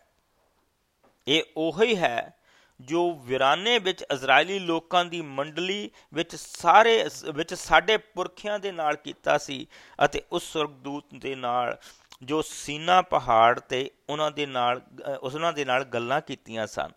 ਇਹ 1.26 1.42
ਉਹੀ 1.56 1.96
ਹੈ 1.96 2.35
ਜੋ 2.80 3.14
ਵਿਰਾਨੇ 3.14 3.78
ਵਿੱਚ 3.78 4.02
ਇਜ਼ਰਾਈਲੀ 4.02 4.58
ਲੋਕਾਂ 4.58 5.04
ਦੀ 5.04 5.20
ਮੰਡਲੀ 5.20 5.90
ਵਿੱਚ 6.14 6.36
ਸਾਰੇ 6.36 7.08
ਵਿੱਚ 7.34 7.54
ਸਾਡੇ 7.54 7.96
ਪੁਰਖਿਆਂ 7.96 8.58
ਦੇ 8.58 8.72
ਨਾਲ 8.72 8.96
ਕੀਤਾ 8.96 9.38
ਸੀ 9.38 9.66
ਅਤੇ 10.04 10.22
ਉਸ 10.32 10.52
ਸੁਰਗਦੂਤ 10.52 11.04
ਦੇ 11.14 11.34
ਨਾਲ 11.34 11.78
ਜੋ 12.22 12.42
ਸੀਨਾ 12.42 13.02
ਪਹਾੜ 13.02 13.60
ਤੇ 13.60 13.90
ਉਹਨਾਂ 14.08 14.30
ਦੇ 14.30 14.46
ਨਾਲ 14.46 14.82
ਉਹਨਾਂ 15.20 15.52
ਦੇ 15.52 15.64
ਨਾਲ 15.64 15.84
ਗੱਲਾਂ 15.84 16.20
ਕੀਤੀਆਂ 16.20 16.66
ਸਨ। 16.66 16.90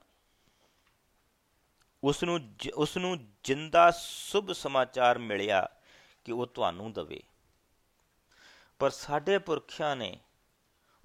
ਉਸ 2.04 2.24
ਨੂੰ 2.24 2.40
ਉਸ 2.76 2.98
ਨੂੰ 2.98 3.28
ਜਿੰਦਾ 3.44 3.92
ਸੁਭ 3.92 4.52
ਸਮਾਚਾਰ 4.52 5.18
ਮਿਲਿਆ 5.18 5.70
ਕਿ 6.26 6.32
ਉਹ 6.32 6.48
ਤੁਹਾਨੂੰ 6.48 6.94
ਦਵੇ। 6.94 7.24
ਪਰ 8.80 8.90
ਸਾਡੇ 8.90 9.38
ਪੁਰਖਿਆਂ 9.38 9.96
ਨੇ 9.96 10.20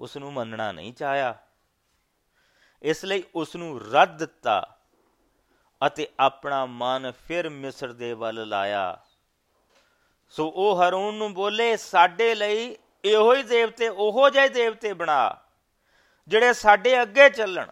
ਉਸ 0.00 0.16
ਨੂੰ 0.16 0.32
ਮੰਨਣਾ 0.32 0.72
ਨਹੀਂ 0.72 0.92
ਚਾਹਿਆ। 0.92 1.38
ਇਸ 2.84 3.04
ਲਈ 3.04 3.22
ਉਸ 3.34 3.54
ਨੂੰ 3.56 3.80
ਰੱਦ 3.92 4.16
ਦਿੱਤਾ 4.18 4.62
ਅਤੇ 5.80 6.06
ਆਪਣਾ 6.20 6.64
ਮਨ 6.66 7.12
ਫਿਰ 7.26 7.48
ਮਿਸਰ 7.50 7.92
ਦੇ 7.92 8.12
ਵੱਲ 8.12 8.48
ਲਾਇਆ। 8.48 8.98
ਸੋ 10.34 10.46
ਉਹ 10.46 10.82
ਹਰੂਨ 10.82 11.14
ਨੂੰ 11.14 11.32
ਬੋਲੇ, 11.34 11.76
ਸਾਡੇ 11.76 12.34
ਲਈ 12.34 12.76
ਇਹੋ 13.04 13.34
ਹੀ 13.34 13.42
ਦੇਵਤੇ, 13.42 13.88
ਉਹੋ 13.88 14.28
ਜਿਹੇ 14.30 14.48
ਦੇਵਤੇ 14.48 14.92
ਬਣਾ, 14.92 15.36
ਜਿਹੜੇ 16.28 16.52
ਸਾਡੇ 16.52 17.00
ਅੱਗੇ 17.02 17.28
ਚੱਲਣ। 17.30 17.70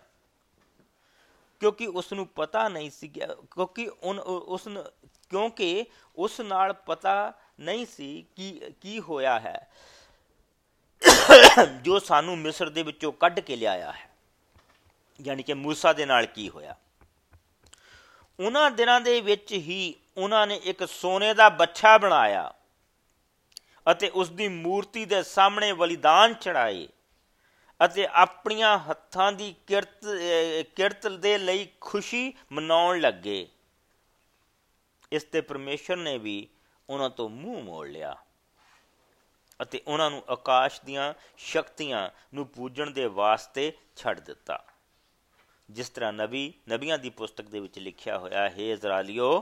ਕਿਉਂਕਿ 1.60 1.86
ਉਸ 1.86 2.12
ਨੂੰ 2.12 2.26
ਪਤਾ 2.26 2.68
ਨਹੀਂ 2.68 2.90
ਸੀ 2.90 3.08
ਕਿਉਂਕਿ 3.08 3.88
ਉਸ 3.88 4.68
ਕਿਉਂਕਿ 5.30 5.84
ਉਸ 6.16 6.40
ਨਾਲ 6.40 6.72
ਪਤਾ 6.86 7.32
ਨਹੀਂ 7.60 7.86
ਸੀ 7.86 8.24
ਕਿ, 8.36 8.70
ਕੀ 8.80 9.00
ਹੋਇਆ 9.00 9.38
ਹੈ, 9.40 9.70
ਜੋ 11.82 11.98
ਸਾਨੂੰ 11.98 12.38
ਮਿਸਰ 12.38 12.68
ਦੇ 12.68 12.82
ਵਿੱਚੋਂ 12.82 13.12
ਕੱਢ 13.12 13.40
ਕੇ 13.40 13.56
ਲਿਆਇਆ 13.56 13.92
ਹੈ। 13.92 14.10
ਯਾਨੀ 15.25 15.43
ਕਿ 15.43 15.53
موسی 15.53 15.93
ਦੇ 15.93 16.05
ਨਾਲ 16.05 16.25
ਕੀ 16.25 16.49
ਹੋਇਆ 16.49 16.75
ਉਹਨਾਂ 18.39 18.71
ਦਿਨਾਂ 18.71 19.01
ਦੇ 19.01 19.21
ਵਿੱਚ 19.21 19.53
ਹੀ 19.53 19.95
ਉਹਨਾਂ 20.17 20.47
ਨੇ 20.47 20.55
ਇੱਕ 20.63 20.85
ਸੋਨੇ 20.85 21.33
ਦਾ 21.33 21.49
ਬੱਚਾ 21.49 21.97
ਬਣਾਇਆ 21.97 22.53
ਅਤੇ 23.91 24.09
ਉਸ 24.09 24.29
ਦੀ 24.29 24.47
ਮੂਰਤੀ 24.47 25.05
ਦੇ 25.05 25.23
ਸਾਹਮਣੇ 25.23 25.73
ਬਲੀਦਾਨ 25.73 26.33
ਚੜਾਏ 26.33 26.87
ਅਤੇ 27.85 28.07
ਆਪਣੀਆਂ 28.07 28.79
ਹੱਥਾਂ 28.79 29.31
ਦੀ 29.31 29.55
ਕਿਰਤ 29.67 30.05
ਕਿਰਤ 30.75 31.07
ਦੇ 31.07 31.37
ਲਈ 31.37 31.67
ਖੁਸ਼ੀ 31.81 32.33
ਮਨਾਉਣ 32.51 32.99
ਲੱਗੇ 32.99 33.47
ਇਸ 35.11 35.23
ਤੇ 35.23 35.41
ਪਰਮੇਸ਼ਰ 35.41 35.95
ਨੇ 35.95 36.17
ਵੀ 36.17 36.47
ਉਹਨਾਂ 36.89 37.09
ਤੋਂ 37.09 37.29
ਮੂੰਹ 37.29 37.61
ਮੋੜ 37.61 37.87
ਲਿਆ 37.87 38.15
ਅਤੇ 39.61 39.81
ਉਹਨਾਂ 39.87 40.11
ਨੂੰ 40.11 40.23
ਆਕਾਸ਼ 40.29 40.81
ਦੀਆਂ 40.81 41.13
ਸ਼ਕਤੀਆਂ 41.37 42.09
ਨੂੰ 42.33 42.47
ਪੂਜਣ 42.47 42.91
ਦੇ 42.91 43.05
ਵਾਸਤੇ 43.05 43.77
ਛੱਡ 43.95 44.19
ਦਿੱਤਾ 44.19 44.65
ਜਿਸ 45.72 45.88
ਤਰ੍ਹਾਂ 45.90 46.12
ਨਬੀ, 46.12 46.54
ਨਬੀਆਂ 46.68 46.98
ਦੀ 46.98 47.10
ਪੁਸਤਕ 47.10 47.44
ਦੇ 47.44 47.60
ਵਿੱਚ 47.60 47.78
ਲਿਖਿਆ 47.78 48.18
ਹੋਇਆ 48.18 48.48
ਹੈ 48.50 48.72
ਇਜ਼ਰਾਈਲੀਓ 48.72 49.40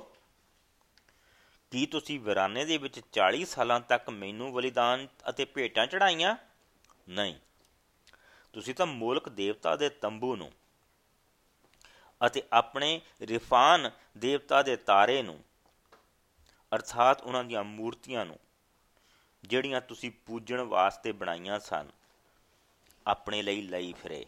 ਕੀ 1.71 1.87
ਤੁਸੀਂ 1.87 2.21
ਵਿਰਾਨੇ 2.21 2.65
ਦੇ 2.65 2.79
ਵਿੱਚ 2.79 3.01
40 3.13 3.45
ਸਾਲਾਂ 3.45 3.81
ਤੱਕ 3.81 4.11
ਮੈਨੂੰ 4.11 4.53
ਬਲੀਦਾਨ 4.53 5.09
ਅਤੇ 5.29 5.45
ਭੇਟਾਂ 5.45 5.87
ਚੜਾਈਆਂ 5.87 6.37
ਨਹੀਂ। 7.09 7.35
ਤੁਸੀਂ 8.53 8.75
ਤਾਂ 8.75 8.87
ਮੂਲਕ 8.87 9.29
ਦੇਵਤਾ 9.29 9.77
ਦੇ 9.77 9.89
ਤੰਬੂ 9.89 10.37
ਨੂੰ 10.37 10.53
ਅਤੇ 12.27 12.43
ਆਪਣੇ 12.53 13.01
ਰਿਫਾਨ 13.23 13.91
ਦੇਵਤਾ 14.19 14.63
ਦੇ 14.63 14.77
ਤਾਰੇ 14.77 15.23
ਨੂੰ, 15.23 15.45
ਅਰਥਾਤ 16.75 17.23
ਉਹਨਾਂ 17.23 17.45
ਦੀਆਂ 17.45 17.65
ਮੂਰਤੀਆਂ 17.65 18.27
ਨੂੰ, 18.27 18.39
ਜਿਹੜੀਆਂ 19.45 19.81
ਤੁਸੀਂ 19.81 20.11
ਪੂਜਣ 20.27 20.61
ਵਾਸਤੇ 20.61 21.13
ਬਣਾਈਆਂ 21.13 21.61
ਸਨ, 21.61 21.91
ਆਪਣੇ 23.07 23.43
ਲਈ 23.43 23.63
ਲਈ 23.63 23.93
ਫਿਰੇ। 23.93 24.27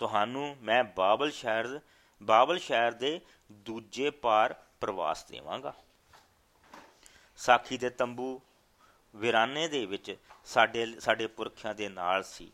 ਤੁਹਾਨੂੰ 0.00 0.56
ਮੈਂ 0.62 0.84
ਬਾਬਲ 0.84 1.30
ਸ਼ਹਿਰ 1.30 1.80
ਬਾਬਲ 2.20 2.58
ਸ਼ਹਿਰ 2.58 2.92
ਦੇ 2.92 3.20
ਦੂਜੇ 3.50 4.10
ਪਾਰ 4.10 4.54
ਪ੍ਰਵਾਸ 4.80 5.24
ਦੇਵਾਂਗਾ 5.24 5.74
ਸਾਖੀ 7.38 7.78
ਦੇ 7.78 7.90
ਤੰਬੂ 7.90 8.40
ਵਿਰਾਨੇ 9.14 9.68
ਦੇ 9.68 9.86
ਵਿੱਚ 9.86 10.16
ਸਾਡੇ 10.46 10.86
ਸਾਡੇ 11.00 11.26
ਪੁਰਖਿਆਂ 11.26 11.74
ਦੇ 11.74 11.88
ਨਾਲ 11.88 12.22
ਸੀ 12.22 12.50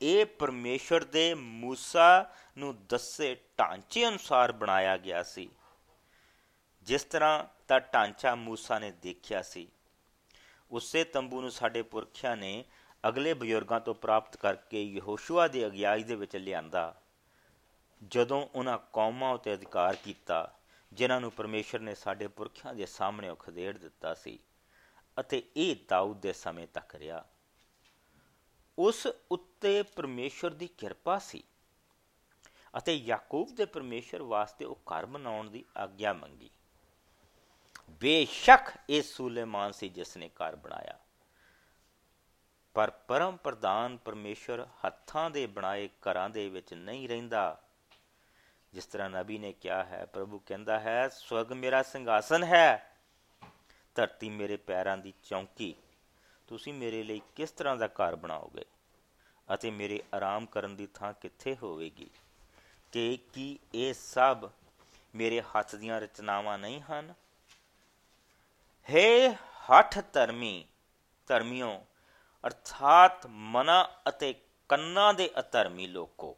ਇਹ 0.00 0.26
ਪਰਮੇਸ਼ਰ 0.26 1.04
ਦੇ 1.04 1.32
موسی 1.32 2.26
ਨੂੰ 2.58 2.74
ਦੱਸੇ 2.86 3.34
ਢਾਂਚੇ 3.58 4.06
ਅਨੁਸਾਰ 4.08 4.52
ਬਣਾਇਆ 4.52 4.96
ਗਿਆ 4.96 5.22
ਸੀ 5.22 5.48
ਜਿਸ 6.86 7.04
ਤਰ੍ਹਾਂ 7.04 7.44
ਦਾ 7.68 7.78
ਢਾਂਚਾ 7.78 8.32
موسی 8.34 8.80
ਨੇ 8.80 8.90
ਦੇਖਿਆ 8.90 9.42
ਸੀ 9.42 9.68
ਉਸੇ 10.70 11.04
ਤੰਬੂ 11.04 11.40
ਨੂੰ 11.40 11.50
ਸਾਡੇ 11.50 11.82
ਪੁਰਖਿਆਂ 11.82 12.36
ਨੇ 12.36 12.64
ਅਗਲੇ 13.07 13.33
ਬਜ਼ੁਰਗਾਂ 13.33 13.79
ਤੋਂ 13.79 13.95
ਪ੍ਰਾਪਤ 13.95 14.37
ਕਰਕੇ 14.37 14.83
ਯਹੋਸ਼ੂਆ 14.83 15.47
ਦੇ 15.47 15.67
ਅਗਿਆਈ 15.67 16.03
ਦੇ 16.03 16.15
ਵਿੱਚ 16.15 16.35
ਲਿਆਂਦਾ। 16.35 17.01
ਜਦੋਂ 18.07 18.47
ਉਹਨਾਂ 18.55 18.77
ਕੌਮਾਂ 18.93 19.33
ਉਤੇ 19.33 19.53
ਅਧਿਕਾਰ 19.53 19.95
ਕੀਤਾ, 19.95 20.53
ਜਿਨ੍ਹਾਂ 20.93 21.21
ਨੂੰ 21.21 21.31
ਪਰਮੇਸ਼ਰ 21.31 21.79
ਨੇ 21.79 21.95
ਸਾਡੇ 21.95 22.27
ਪੁਰਖਿਆਂ 22.27 22.73
ਦੇ 22.73 22.85
ਸਾਹਮਣੇ 22.85 23.35
ਖਦੇੜ 23.39 23.77
ਦਿੱਤਾ 23.77 24.13
ਸੀ 24.13 24.39
ਅਤੇ 25.19 25.43
ਇਹ 25.57 25.75
ਦਾਊਦ 25.87 26.21
ਦੇ 26.21 26.33
ਸਮੇਂ 26.33 26.67
ਤੱਕ 26.67 26.95
ਰਿਹਾ। 26.95 27.25
ਉਸ 28.79 29.07
ਉੱਤੇ 29.31 29.83
ਪਰਮੇਸ਼ਰ 29.83 30.49
ਦੀ 30.49 30.67
ਕਿਰਪਾ 30.67 31.17
ਸੀ 31.17 31.43
ਅਤੇ 32.77 32.95
ਯਾਕੂਬ 32.95 33.55
ਦੇ 33.55 33.65
ਪਰਮੇਸ਼ਰ 33.65 34.21
ਵਾਸਤੇ 34.21 34.65
ਉਹ 34.65 34.79
ਘਰ 34.85 35.05
ਬਣਾਉਣ 35.05 35.49
ਦੀ 35.49 35.65
ਆਗਿਆ 35.77 36.13
ਮੰਗੀ। 36.13 36.49
ਬੇਸ਼ੱਕ 37.89 38.69
ਇਹ 38.89 39.01
ਸੂਲੇਮਾਨ 39.01 39.71
ਸੀ 39.71 39.89
ਜਿਸ 39.89 40.17
ਨੇ 40.17 40.29
ਘਰ 40.29 40.55
ਬਣਾਇਆ। 40.55 40.99
ਪਰ 42.73 42.89
ਪਰਮ 42.89 43.37
ਪ੍ਰਧਾਨ 43.37 43.97
ਪਰਮੇਸ਼ਰ 43.97 44.67
ਹੱਥਾਂ 44.85 45.29
ਦੇ 45.29 45.47
ਬਣਾਏ 45.47 45.87
ਘਰਾਂ 45.87 46.29
ਦੇ 46.29 46.49
ਵਿੱਚ 46.49 46.73
ਨਹੀਂ 46.73 47.09
ਰਹਿੰਦਾ। 47.09 47.61
ਜਿਸ 48.73 48.85
ਤਰ੍ਹਾਂ 48.85 49.09
ਨਬੀ 49.09 49.37
ਨੇ 49.37 49.53
ਕਿਹਾ 49.53 49.83
ਹੈ, 49.83 50.05
ਪ੍ਰਭੂ 50.05 50.39
ਕਹਿੰਦਾ 50.39 50.79
ਹੈ, 50.79 51.07
ਸਵਰਗ 51.07 51.51
ਮੇਰਾ 51.51 51.83
ਸਿੰਘਾਸਨ 51.83 52.43
ਹੈ, 52.43 52.97
ਧਰਤੀ 53.95 54.29
ਮੇਰੇ 54.29 54.57
ਪੈਰਾਂ 54.57 54.97
ਦੀ 54.97 55.13
ਚੌਂਕੀ। 55.23 55.75
ਤੁਸੀਂ 56.47 56.73
ਮੇਰੇ 56.73 57.03
ਲਈ 57.03 57.21
ਕਿਸ 57.35 57.51
ਤਰ੍ਹਾਂ 57.51 57.75
ਦਾ 57.75 57.87
ਘਰ 57.87 58.15
ਬਣਾਓਗੇ? 58.15 58.65
ਅਤੇ 59.53 59.71
ਮੇਰੇ 59.71 60.03
ਆਰਾਮ 60.13 60.45
ਕਰਨ 60.45 60.75
ਦੀ 60.75 60.87
ਥਾਂ 60.87 61.13
ਕਿੱਥੇ 61.13 61.57
ਹੋਵੇਗੀ? 61.63 62.09
ਕਿ 62.91 63.19
ਕੀ 63.33 63.59
ਇਹ 63.73 63.93
ਸਭ 63.93 64.49
ਮੇਰੇ 65.15 65.41
ਹੱਥ 65.41 65.75
ਦੀਆਂ 65.75 66.01
ਰਚਨਾਵਾਂ 66.01 66.57
ਨਹੀਂ 66.57 66.81
ਹਨ? 66.81 67.13
ਹੈ 68.89 69.33
ਹੱਠ 69.33 69.99
ਧਰਮੀ 70.13 70.67
ਧਰਮੀਓ 71.27 71.85
ਅਰਥਾਤ 72.47 73.27
ਮਨਾ 73.27 73.89
ਅਤੇ 74.07 74.35
ਕੰਨਾਂ 74.69 75.13
ਦੇ 75.13 75.29
ਅਧਰਮੀ 75.39 75.87
ਲੋਕੋ। 75.87 76.37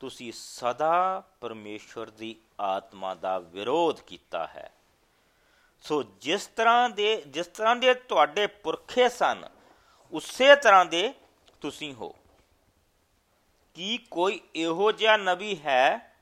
ਤੁਸੀਂ 0.00 0.32
ਸਦਾ 0.36 1.22
ਪਰਮੇਸ਼ਵਰ 1.40 2.10
ਦੀ 2.10 2.36
ਆਤਮਾ 2.60 3.14
ਦਾ 3.14 3.38
ਵਿਰੋਧ 3.38 4.00
ਕੀਤਾ 4.00 4.46
ਹੈ। 4.46 4.72
ਸੋ 5.80 6.02
ਜਿਸ 6.02 6.46
ਤਰ੍ਹਾਂ 6.46 6.90
ਦੇ, 6.90 7.22
ਜਿਸ 7.26 7.46
ਤਰ੍ਹਾਂ 7.46 7.76
ਦੇ 7.76 7.94
ਤੁਹਾਡੇ 7.94 8.46
ਪੁਰਖੇ 8.46 9.08
ਸਨ, 9.08 9.48
ਉਸੇ 10.12 10.56
ਤਰ੍ਹਾਂ 10.56 10.84
ਦੇ 10.84 11.14
ਤੁਸੀਂ 11.60 11.94
ਹੋ। 11.94 12.14
ਕੀ 13.74 13.98
ਕੋਈ 14.10 14.40
ਇਹੋ 14.54 14.92
ਜਿਹਾ 14.92 15.16
ਨਬੀ 15.16 15.60
ਹੈ 15.60 16.16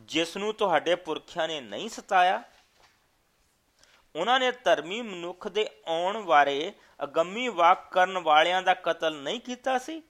ਜਿਸ 0.00 0.36
ਨੂੰ 0.36 0.54
ਤੁਹਾਡੇ 0.54 0.94
ਪੁਰਖਿਆਂ 0.94 1.48
ਨੇ 1.48 1.60
ਨਹੀਂ 1.60 1.88
ਸਤਾਇਆ? 1.88 2.42
ਉਹਨਾਂ 4.18 4.38
ਨੇ 4.40 4.50
ਧਰਮੀ 4.64 5.00
ਮਨੁੱਖ 5.02 5.48
ਦੇ 5.48 5.68
ਆਉਣ 5.86 6.20
ਬਾਰੇ 6.22 6.72
ਅਗੰਮੀ 7.00 7.48
ਵਾਕ 7.50 7.90
ਕਰਨ 7.92 8.18
ਵਾਲਿਆਂ 8.18 8.62
ਦਾ 8.62 8.74
ਕਤਲ 8.74 9.14
ਨਹੀਂ 9.14 9.40
ਕੀਤਾ 9.40 9.78
ਸੀ। 9.78 10.02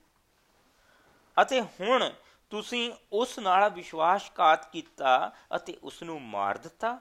ਅਤੇ 1.36 1.60
ਹੁਣ 1.60 2.10
ਤੁਸੀਂ 2.52 2.92
ਉਸ 3.12 3.38
ਨਾਲ 3.38 3.68
ਵਿਸ਼ਵਾਸਘਾਤ 3.70 4.70
ਕੀਤਾ 4.72 5.32
ਅਤੇ 5.56 5.76
ਉਸ 5.82 6.02
ਨੂੰ 6.02 6.20
ਮਾਰ 6.22 6.58
ਦਿੱਤਾ। 6.58 6.98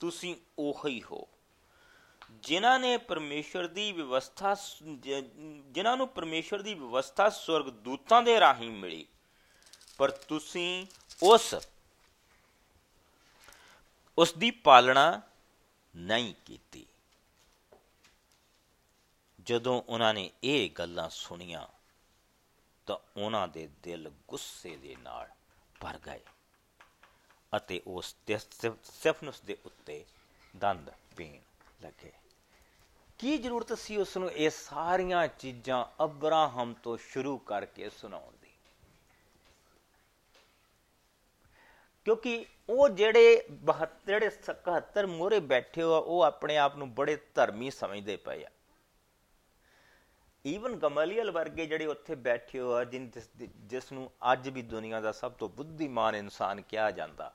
ਤੁਸੀਂ 0.00 0.34
ਉਹੀ 0.58 1.02
ਹੋ। 1.02 1.26
ਜਿਨ੍ਹਾਂ 2.42 2.78
ਨੇ 2.80 2.96
ਪਰਮੇਸ਼ਰ 2.98 3.66
ਦੀ 3.68 3.90
ਵਿਵਸਥਾ 3.92 4.54
ਜਿਨ੍ਹਾਂ 4.82 5.96
ਨੂੰ 5.96 6.08
ਪਰਮੇਸ਼ਰ 6.08 6.62
ਦੀ 6.62 6.74
ਵਿਵਸਥਾ 6.74 7.28
ਸਵਰਗ 7.28 7.64
ਦੂਤਾਂ 7.64 8.22
ਦੇ 8.22 8.38
ਰਾਹੀਂ 8.40 8.70
ਮਿਲੀ, 8.70 9.06
ਪਰ 9.98 10.10
ਤੁਸੀਂ 10.10 10.86
ਉਸ 11.22 11.54
ਉਸ 14.18 14.32
ਦੀ 14.32 14.50
ਪਾਲਣਾ 14.50 15.20
ਨਹੀਂ 15.96 16.34
ਕੀਤੀ। 16.46 16.86
ਜਦੋਂ 19.40 19.82
ਉਹਨਾਂ 19.82 20.14
ਨੇ 20.14 20.30
ਇਹ 20.44 20.70
ਗੱਲਾਂ 20.70 21.08
ਸੁਣੀਆਂ, 21.08 21.66
ਤਾਂ 22.86 22.96
ਉਹਨਾਂ 23.16 23.48
ਦੇ 23.48 23.68
ਦਿਲ 23.82 24.10
ਗੁੱਸੇ 24.28 24.76
ਦੇ 24.76 24.96
ਨਾਲ 24.96 25.28
ਭਰ 25.80 25.98
ਗਏ 25.98 26.20
ਅਤੇ 27.56 27.82
ਉਸ 27.86 28.16
ਸਟੈਫਨਸ 28.36 29.40
ਦੇ 29.40 29.58
ਉੱਤੇ 29.64 30.04
ਦੰਦ 30.56 30.90
ਪੀਣ 31.16 31.40
ਲੱਗੇ। 31.82 32.12
ਕੀ 33.18 33.38
ਜ਼ਰੂਰਤ 33.38 33.78
ਸੀ 33.78 33.96
ਉਸ 33.96 34.16
ਨੂੰ 34.16 34.32
ਇਹ 34.32 34.50
ਸਾਰੀਆਂ 34.50 35.28
ਚੀਜ਼ਾਂ 35.28 36.04
ਅਬਰਾਹਮ 36.04 36.74
ਤੋਂ 36.74 36.96
ਸ਼ੁਰੂ 36.96 37.38
ਕਰਕੇ 37.38 37.90
ਸੁਣਾਉਣ 37.90 38.32
ਦੀ? 38.42 38.50
ਕਿਉਂਕਿ 42.04 42.46
ਉਹ 42.72 42.88
ਜਿਹੜੇ 42.88 43.42
72 43.62 43.86
ਜਿਹੜੇ 44.06 44.26
71 44.26 45.06
ਮੋਰੇ 45.06 45.38
ਬੈਠੇ 45.40 45.82
ਹੋ 45.82 45.98
ਉਹ 45.98 46.22
ਆਪਣੇ 46.22 46.56
ਆਪ 46.56 46.76
ਨੂੰ 46.76 46.92
ਬੜੇ 46.94 47.16
ਧਰਮੀ 47.34 47.70
ਸਮਝਦੇ 47.70 48.16
ਪਏ 48.16 48.44
ਆ। 48.44 48.50
ਈਵਨ 50.44 50.76
ਗਮਲੀਅਲ 50.76 51.30
ਵਰਗੇ 51.30 51.66
ਜਿਹੜੇ 51.66 51.86
ਉੱਥੇ 51.86 52.14
ਬੈਠੇ 52.14 52.60
ਹੋ 52.60 52.72
ਆ, 52.72 52.84
ਜਿਨ 52.84 53.10
ਜਿਸ 53.66 53.90
ਨੂੰ 53.92 54.10
ਅੱਜ 54.32 54.48
ਵੀ 54.48 54.62
ਦੁਨੀਆ 54.62 55.00
ਦਾ 55.00 55.12
ਸਭ 55.12 55.32
ਤੋਂ 55.32 55.48
ਬੁੱਧੀਮਾਨ 55.48 56.16
ਇਨਸਾਨ 56.16 56.60
ਕਿਹਾ 56.62 56.90
ਜਾਂਦਾ, 56.90 57.32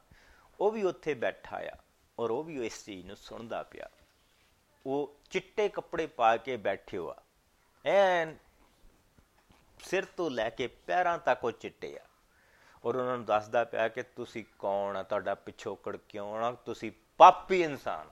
ਉਹ 0.59 0.71
ਵੀ 0.71 0.83
ਉੱਥੇ 0.83 1.13
ਬੈਠਾ 1.15 1.61
ਆ 1.65 1.77
ਔਰ 2.19 2.29
ਉਹ 2.29 2.43
ਵੀ 2.43 2.65
ਇਸ 2.65 2.83
ਚੀਜ਼ 2.85 3.05
ਨੂੰ 3.07 3.15
ਸੁਣਦਾ 3.17 3.61
ਪਿਆ। 3.63 3.89
ਉਹ 4.85 5.15
ਚਿੱਟੇ 5.29 5.69
ਕੱਪੜੇ 5.69 6.07
ਪਾ 6.07 6.35
ਕੇ 6.37 6.57
ਬੈਠੇ 6.57 6.97
ਹੋ 6.97 7.09
ਆ। 7.09 7.21
ਐਨ 7.85 8.35
ਸਿਰ 9.83 10.05
ਤੋਂ 10.17 10.29
ਲੈ 10.31 10.49
ਕੇ 10.49 10.67
ਪੈਰਾਂ 10.87 11.17
ਤੱਕ 11.19 11.45
ਉਹ 11.45 11.51
ਚਿੱਟੇ 11.51 11.97
ਆ। 11.97 12.06
ਔਰ 12.85 12.95
ਉਹਨਾਂ 12.95 13.17
ਨੂੰ 13.17 13.25
ਦੱਸਦਾ 13.25 13.63
ਪਿਆ 13.63 13.87
ਕਿ 13.87 14.03
ਤੁਸੀਂ 14.03 14.43
ਕੌਣ 14.59 14.97
ਆ, 14.97 15.03
ਤੁਹਾਡਾ 15.03 15.35
ਪਿਛੋਕੜ 15.35 15.97
ਕਿਉਂ 15.97 16.37
ਆ? 16.37 16.51
ਤੁਸੀਂ 16.51 16.91
ਪਾਪੀ 17.17 17.63
ਇਨਸਾਨ 17.63 18.09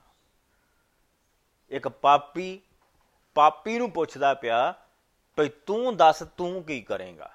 ਇੱਕ 1.71 1.87
ਪਾਪੀ 1.87 2.61
ਪਾਪੀ 3.35 3.77
ਨੂੰ 3.77 3.91
ਪੁੱਛਦਾ 3.91 4.33
ਪਿਆ, 4.33 4.73
ਭਈ 5.35 5.49
ਤੂੰ 5.65 5.97
ਦੱਸ, 5.97 6.23
ਤੂੰ 6.37 6.63
ਕੀ 6.63 6.81
ਕਰੇਗਾ? 6.81 7.31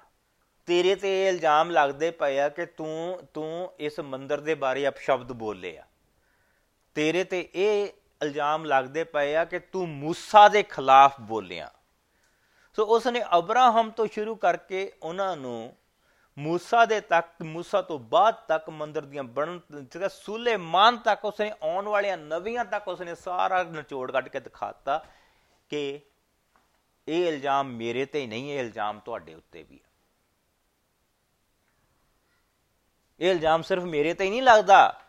ਤੇਰੇ 0.65 0.95
ਤੇ 0.95 1.23
ਇਹ 1.23 1.29
ਇਲਜ਼ਾਮ 1.29 1.69
ਲੱਗਦੇ 1.69 2.11
ਪਏ 2.11 2.39
ਆ 2.39 2.49
ਕਿ 2.49 2.65
ਤੂੰ 2.65 3.19
ਤੂੰ 3.33 3.73
ਇਸ 3.79 3.99
ਮੰਦਰ 3.99 4.39
ਦੇ 4.39 4.55
ਬਾਰੇ 4.55 4.87
ਅਪਸ਼ਬਦ 4.87 5.31
ਬੋਲੇ 5.31 5.77
ਆ। 5.77 5.83
ਤੇਰੇ 6.95 7.23
ਤੇ 7.23 7.49
ਇਹ 7.55 7.87
ਇਲਜ਼ਾਮ 8.21 8.65
ਲੱਗਦੇ 8.65 9.03
ਪਏ 9.03 9.35
ਆ 9.35 9.45
ਕਿ 9.45 9.59
ਤੂੰ 9.59 9.89
ਮੂਸਾ 9.89 10.47
ਦੇ 10.47 10.63
ਖਿਲਾਫ 10.63 11.21
ਬੋਲਿਆ। 11.21 11.71
ਸੋ 12.73 12.85
ਉਸ 12.85 13.07
ਨੇ 13.07 13.23
ਅਬਰਾਹਮ 13.37 13.89
ਤੋਂ 13.89 14.07
ਸ਼ੁਰੂ 14.07 14.35
ਕਰਕੇ 14.35 14.91
ਉਹਨਾਂ 15.03 15.37
ਨੂੰ 15.37 15.77
ਮੂਸਾ 16.37 16.85
ਦੇ 16.85 16.99
ਤੱਕ, 17.01 17.41
ਮੂਸਾ 17.43 17.81
ਤੋਂ 17.81 17.99
ਬਾਅਦ 17.99 18.35
ਤੱਕ 18.47 18.69
ਮੰਦਰ 18.69 19.05
ਦੀਆਂ 19.05 19.23
ਬਣਨ, 19.23 19.59
ਜਿਹੜਾ 19.91 20.07
ਸੁਲੇਮਾਨ 20.07 20.97
ਤੱਕ 20.97 21.25
ਉਸਨੇ 21.25 21.51
ਆਉਣ 21.63 21.87
ਵਾਲੀਆਂ 21.87 22.17
ਨਵੀਆਂ 22.17 22.65
ਤੱਕ 22.65 22.87
ਉਸਨੇ 22.87 23.15
ਸਾਰਾ 23.15 23.63
ਨਿਚੋੜ 23.63 24.11
ਕੱਢ 24.11 24.27
ਕੇ 24.27 24.39
ਦਿਖਾਤਾ 24.39 25.03
ਕਿ 25.69 25.99
ਇਹ 27.07 27.27
ਇਲਜ਼ਾਮ 27.27 27.67
ਮੇਰੇ 27.67 28.05
ਤੇ 28.05 28.21
ਹੀ 28.21 28.27
ਨਹੀਂ, 28.27 28.51
ਇਹ 28.51 28.59
ਇਲਜ਼ਾਮ 28.59 28.99
ਤੁਹਾਡੇ 28.99 29.33
ਉੱਤੇ 29.33 29.63
ਵੀ 29.63 29.75
ਹੈ 29.75 29.89
ਇਹ 33.19 33.31
ਇਲਜ਼ਾਮ 33.31 33.61
ਸਿਰਫ 33.61 33.83
ਮੇਰੇ 33.83 34.13
ਤੇ 34.13 34.25
ਹੀ 34.25 34.29
ਨਹੀਂ 34.29 34.41
ਲੱਗਦਾ। 34.41 35.00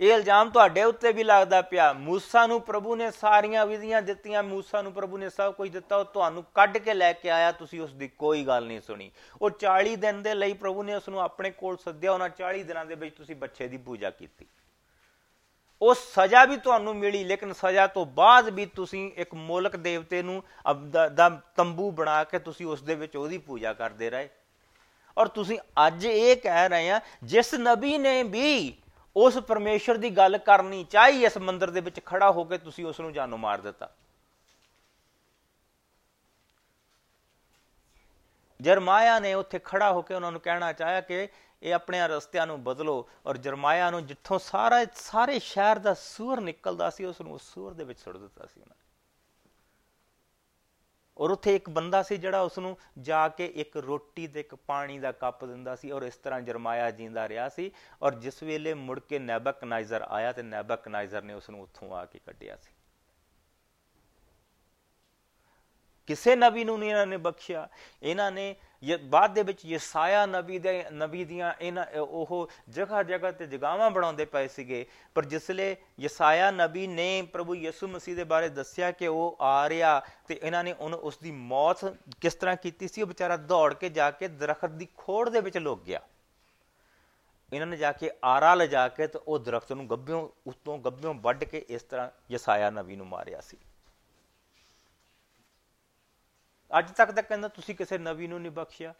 ਇਹ 0.00 0.12
ਇਲਜ਼ਾਮ 0.12 0.50
ਤੁਹਾਡੇ 0.50 0.82
ਉੱਤੇ 0.84 1.12
ਵੀ 1.12 1.24
ਲੱਗਦਾ 1.24 1.62
ਪਿਆ 1.62 1.94
موسی 2.08 2.48
ਨੂੰ 2.48 2.60
ਪ੍ਰਭੂ 2.60 2.96
ਨੇ 2.96 3.10
ਸਾਰੀਆਂ 3.10 3.66
ਵਿਧੀਆਂ 3.66 4.02
ਦਿੱਤੀਆਂ 4.02 4.42
موسی 4.42 4.82
ਨੂੰ 4.82 4.92
ਪ੍ਰਭੂ 4.92 5.18
ਨੇ 5.18 5.30
ਸਭ 5.30 5.52
ਕੁਝ 5.52 5.70
ਦਿੱਤਾ 5.70 5.96
ਉਹ 5.96 6.04
ਤੁਹਾਨੂੰ 6.04 6.44
ਕੱਢ 6.54 6.78
ਕੇ 6.78 6.94
ਲੈ 6.94 7.12
ਕੇ 7.12 7.30
ਆਇਆ 7.30 7.52
ਤੁਸੀਂ 7.52 7.80
ਉਸ 7.80 7.92
ਦੀ 7.92 8.08
ਕੋਈ 8.08 8.44
ਗੱਲ 8.44 8.66
ਨਹੀਂ 8.66 8.80
ਸੁਣੀ 8.80 9.10
ਉਹ 9.42 9.50
40 9.64 9.94
ਦਿਨ 9.96 10.22
ਦੇ 10.22 10.34
ਲਈ 10.34 10.52
ਪ੍ਰਭੂ 10.52 10.82
ਨੇ 10.82 10.94
ਉਸ 10.94 11.08
ਨੂੰ 11.08 11.20
ਆਪਣੇ 11.20 11.50
ਕੋਲ 11.50 11.76
ਸੱਦਿਆ 11.76 12.12
ਉਹਨਾਂ 12.12 12.28
40 12.42 12.62
ਦਿਨਾਂ 12.62 12.84
ਦੇ 12.84 12.94
ਵਿੱਚ 12.94 13.16
ਤੁਸੀਂ 13.16 13.36
ਬੱਚੇ 13.36 13.68
ਦੀ 13.68 13.76
ਪੂਜਾ 13.76 14.10
ਕੀਤੀ 14.10 14.46
ਉਹ 15.82 15.94
ਸਜ਼ਾ 15.94 16.44
ਵੀ 16.44 16.56
ਤੁਹਾਨੂੰ 16.56 16.96
ਮਿਲੀ 16.96 17.24
ਲੇਕਿਨ 17.24 17.52
ਸਜ਼ਾ 17.52 17.86
ਤੋਂ 17.86 18.06
ਬਾਅਦ 18.06 18.48
ਵੀ 18.48 18.66
ਤੁਸੀਂ 18.66 19.10
ਇੱਕ 19.16 19.34
ਮੋਲਕ 19.34 19.76
ਦੇਵਤੇ 19.76 20.22
ਨੂੰ 20.22 20.42
ਦਾ 21.14 21.28
ਤੰਬੂ 21.56 21.90
ਬਣਾ 21.90 22.24
ਕੇ 22.24 22.38
ਤੁਸੀਂ 22.38 22.66
ਉਸ 22.66 22.82
ਦੇ 22.82 22.94
ਵਿੱਚ 22.94 23.16
ਉਹਦੀ 23.16 23.38
ਪੂਜਾ 23.38 23.72
ਕਰਦੇ 23.72 24.10
ਰਹੇ 24.10 24.28
ਔਰ 25.18 25.28
ਤੁਸੀਂ 25.28 25.58
ਅੱਜ 25.86 26.06
ਇਹ 26.06 26.36
ਕਹਿ 26.36 26.68
ਰਹੇ 26.68 26.90
ਆ 26.90 27.00
ਜਿਸ 27.22 27.54
ਨਬੀ 27.54 27.98
ਨੇ 27.98 28.22
ਵੀ 28.22 28.74
ਉਸ 29.15 29.37
ਪਰਮੇਸ਼ਰ 29.37 29.97
ਦੀ 29.97 30.09
ਗੱਲ 30.09 30.37
ਕਰਨੀ 30.37 30.83
ਚਾਹੀ, 30.83 31.23
ਇਸ 31.25 31.37
ਮੰਦਰ 31.37 31.69
ਦੇ 31.69 31.81
ਵਿੱਚ 31.81 31.99
ਖੜਾ 32.05 32.31
ਹੋ 32.31 32.43
ਕੇ 32.43 32.57
ਤੁਸੀਂ 32.57 32.85
ਉਸ 32.85 32.99
ਨੂੰ 32.99 33.13
ਜਾਨੋਂ 33.13 33.37
ਮਾਰ 33.37 33.61
ਦਿੱਤਾ। 33.61 33.89
ਜਰਮਾਇਆ 38.59 39.19
ਨੇ 39.19 39.33
ਉੱਥੇ 39.33 39.59
ਖੜਾ 39.59 39.91
ਹੋ 39.91 40.01
ਕੇ 40.01 40.13
ਉਹਨਾਂ 40.13 40.31
ਨੂੰ 40.31 40.41
ਕਹਿਣਾ 40.41 40.71
ਚਾਹਿਆ 40.73 41.01
ਕਿ 41.01 41.27
ਇਹ 41.63 41.73
ਆਪਣੇ 41.73 41.99
ਰਸਤਿਆਂ 42.07 42.47
ਨੂੰ 42.47 42.63
ਬਦਲੋ 42.63 43.07
ਔਰ 43.25 43.37
ਜਰਮਾਇਆ 43.37 43.89
ਨੂੰ 43.91 44.05
ਜਿੱਥੋਂ 44.05 44.39
ਸਾਰਾ 44.39 44.83
ਸਾਰੇ 44.95 45.39
ਸ਼ਹਿਰ 45.39 45.79
ਦਾ 45.79 45.93
ਸੂਰ 45.93 46.41
ਨਿਕਲਦਾ 46.41 46.89
ਸੀ, 46.89 47.05
ਉਸ 47.05 47.21
ਨੂੰ 47.21 47.33
ਉਸ 47.33 47.53
ਸੂਰ 47.53 47.73
ਦੇ 47.73 47.83
ਵਿੱਚ 47.83 47.99
ਸੁੱਟ 47.99 48.17
ਦਿੱਤਾ 48.17 48.45
ਸੀ 48.45 48.61
ਉਹਨਾਂ 48.61 48.75
ਔਰ 51.19 51.31
ਉੱਥੇ 51.31 51.55
ਇੱਕ 51.55 51.69
ਬੰਦਾ 51.69 52.03
ਸੀ 52.03 52.17
ਜਿਹੜਾ 52.17 52.41
ਉਸ 52.41 52.59
ਨੂੰ 52.59 52.77
ਜਾ 52.99 53.27
ਕੇ 53.29 53.45
ਇੱਕ 53.55 53.77
ਰੋਟੀ 53.77 54.27
ਤੇ 54.27 54.39
ਇੱਕ 54.39 54.55
ਪਾਣੀ 54.55 54.99
ਦਾ 54.99 55.11
ਕੱਪ 55.11 55.45
ਦਿੰਦਾ 55.45 55.75
ਸੀ 55.75 55.91
ਔਰ 55.91 56.01
ਇਸ 56.01 56.15
ਤਰ੍ਹਾਂ 56.15 56.41
ਜਰਮਾਇਆ 56.41 56.91
ਜਿੰਦਾ 56.91 57.29
ਰਿਹਾ 57.29 57.49
ਸੀ 57.49 57.71
ਔਰ 58.01 58.15
ਜਿਸ 58.15 58.43
ਵੇਲੇ 58.43 58.73
ਮੁੜ 58.73 58.99
ਕੇ 58.99 59.19
ਨੈਬਕਨਾਈਜ਼ਰ 59.19 60.05
ਆਇਆ 60.09 60.31
ਤੇ 60.31 60.43
ਨੈਬਕਨਾਈਜ਼ਰ 60.43 61.21
ਨੇ 61.21 61.33
ਉਸ 61.33 61.49
ਨੂੰ 61.49 61.61
ਉੱਥੋਂ 61.61 61.91
ਆ 61.91 62.05
ਕੇ 62.05 62.19
ਕੱਢਿਆ 62.19 62.55
ਸੀ। 62.55 62.71
ਕਿਸੇ 66.09 66.35
ਨਬੀ 66.35 66.63
ਨੂੰ 66.63 66.79
ਨਹੀਂ 66.79 66.89
ਇਹਨਾਂ 66.89 67.05
ਨੇ 67.07 67.17
ਬਖਸ਼ਿਆ। 67.17 67.67
ਇਹਨਾਂ 68.03 68.31
ਨੇ 68.31 68.55
ਬਾਅਦ 69.05 69.33
ਦੇ 69.33 69.43
ਵਿੱਚ 69.43 69.65
ਯਸਾਇਆ 69.65 70.25
ਨਬੀ 70.25 70.59
ਦੇ, 70.59 70.83
ਨਬੀ 70.93 71.23
ਦੀਆਂ 71.25 71.53
ਇਹਨਾਂ, 71.61 71.85
ਉਹ 71.99 72.49
ਜਗ੍ਹਾ 72.69 73.01
ਜਗ੍ਹਾ 73.03 73.31
ਤੇ 73.31 73.47
ਜਗਾਵਾਂ 73.47 73.89
ਬਣਾਉਂਦੇ 73.91 74.25
ਪਏ 74.25 74.47
ਸੀਗੇ। 74.47 74.85
ਪਰ 75.15 75.25
ਜਿਸਲੇ 75.25 75.75
ਯਸਾਇਆ 75.99 76.49
ਨਬੀ 76.51 76.85
ਨੇ 76.87 77.21
ਪ੍ਰਭੂ 77.33 77.55
ਯਿਸੂ 77.55 77.87
ਮਸੀਹ 77.87 78.15
ਦੇ 78.15 78.23
ਬਾਰੇ 78.23 78.49
ਦੱਸਿਆ 78.49 78.91
ਕਿ 78.91 79.07
ਉਹ 79.07 79.37
ਆ 79.41 79.69
ਰਿਹਾ 79.69 79.99
ਤੇ 80.27 80.39
ਇਹਨਾਂ 80.41 80.63
ਨੇ 80.63 80.73
ਉਹਨੂੰ 80.73 80.99
ਉਸ 80.99 81.17
ਦੀ 81.17 81.31
ਮੌਤ 81.31 81.85
ਕਿਸ 82.21 82.35
ਤਰ੍ਹਾਂ 82.35 82.55
ਕੀਤੀ 82.55 82.87
ਸੀ, 82.87 83.01
ਉਹ 83.01 83.07
ਵਿਚਾਰਾ 83.07 83.37
ਦੌੜ 83.37 83.73
ਕੇ 83.73 83.89
ਜਾ 83.89 84.11
ਕੇ 84.11 84.27
ਦਰਖਤ 84.27 84.69
ਦੀ 84.71 84.87
ਖੋੜ 84.97 85.29
ਦੇ 85.29 85.41
ਵਿੱਚ 85.41 85.57
ਲੁਕ 85.57 85.83
ਗਿਆ। 85.83 86.01
ਇਹਨਾਂ 87.53 87.67
ਨੇ 87.67 87.77
ਜਾ 87.77 87.91
ਕੇ 87.91 88.11
ਆਰਾ 88.23 88.53
ਲਿਜਾ 88.55 88.87
ਕੇ 88.87 89.07
ਤੇ 89.07 89.19
ਉਹ 89.27 89.39
ਦਰਖਤ 89.39 89.71
ਨੂੰ 89.73 89.89
ਗੱਭਿਓਂ, 89.89 90.27
ਉਤੋਂ 90.47 90.77
ਗੱਭਿਓਂ 90.79 91.13
ਵੱਢ 91.13 91.43
ਕੇ 91.43 91.65
ਇਸ 91.69 91.83
ਤਰ੍ਹਾਂ 91.83 92.09
ਯਸਾਇਆ 92.31 92.69
ਨਬੀ 92.69 92.95
ਨੂੰ 92.95 93.07
ਮਾਰਿਆ 93.07 93.41
ਸੀ। 93.41 93.57
ਅੱਜ 96.77 96.91
ਤੱਕ 96.91 97.11
ਦਾ 97.11 97.21
ਕਹਿੰਦਾ 97.21 97.47
ਤੁਸੀਂ 97.47 97.75
ਕਿਸੇ 97.75 97.97
ਨਬੀ 97.97 98.27
ਨੂੰ 98.27 98.41
ਨਹੀਂ 98.41 98.51
ਬਖਸ਼ਿਆ। 98.51 98.93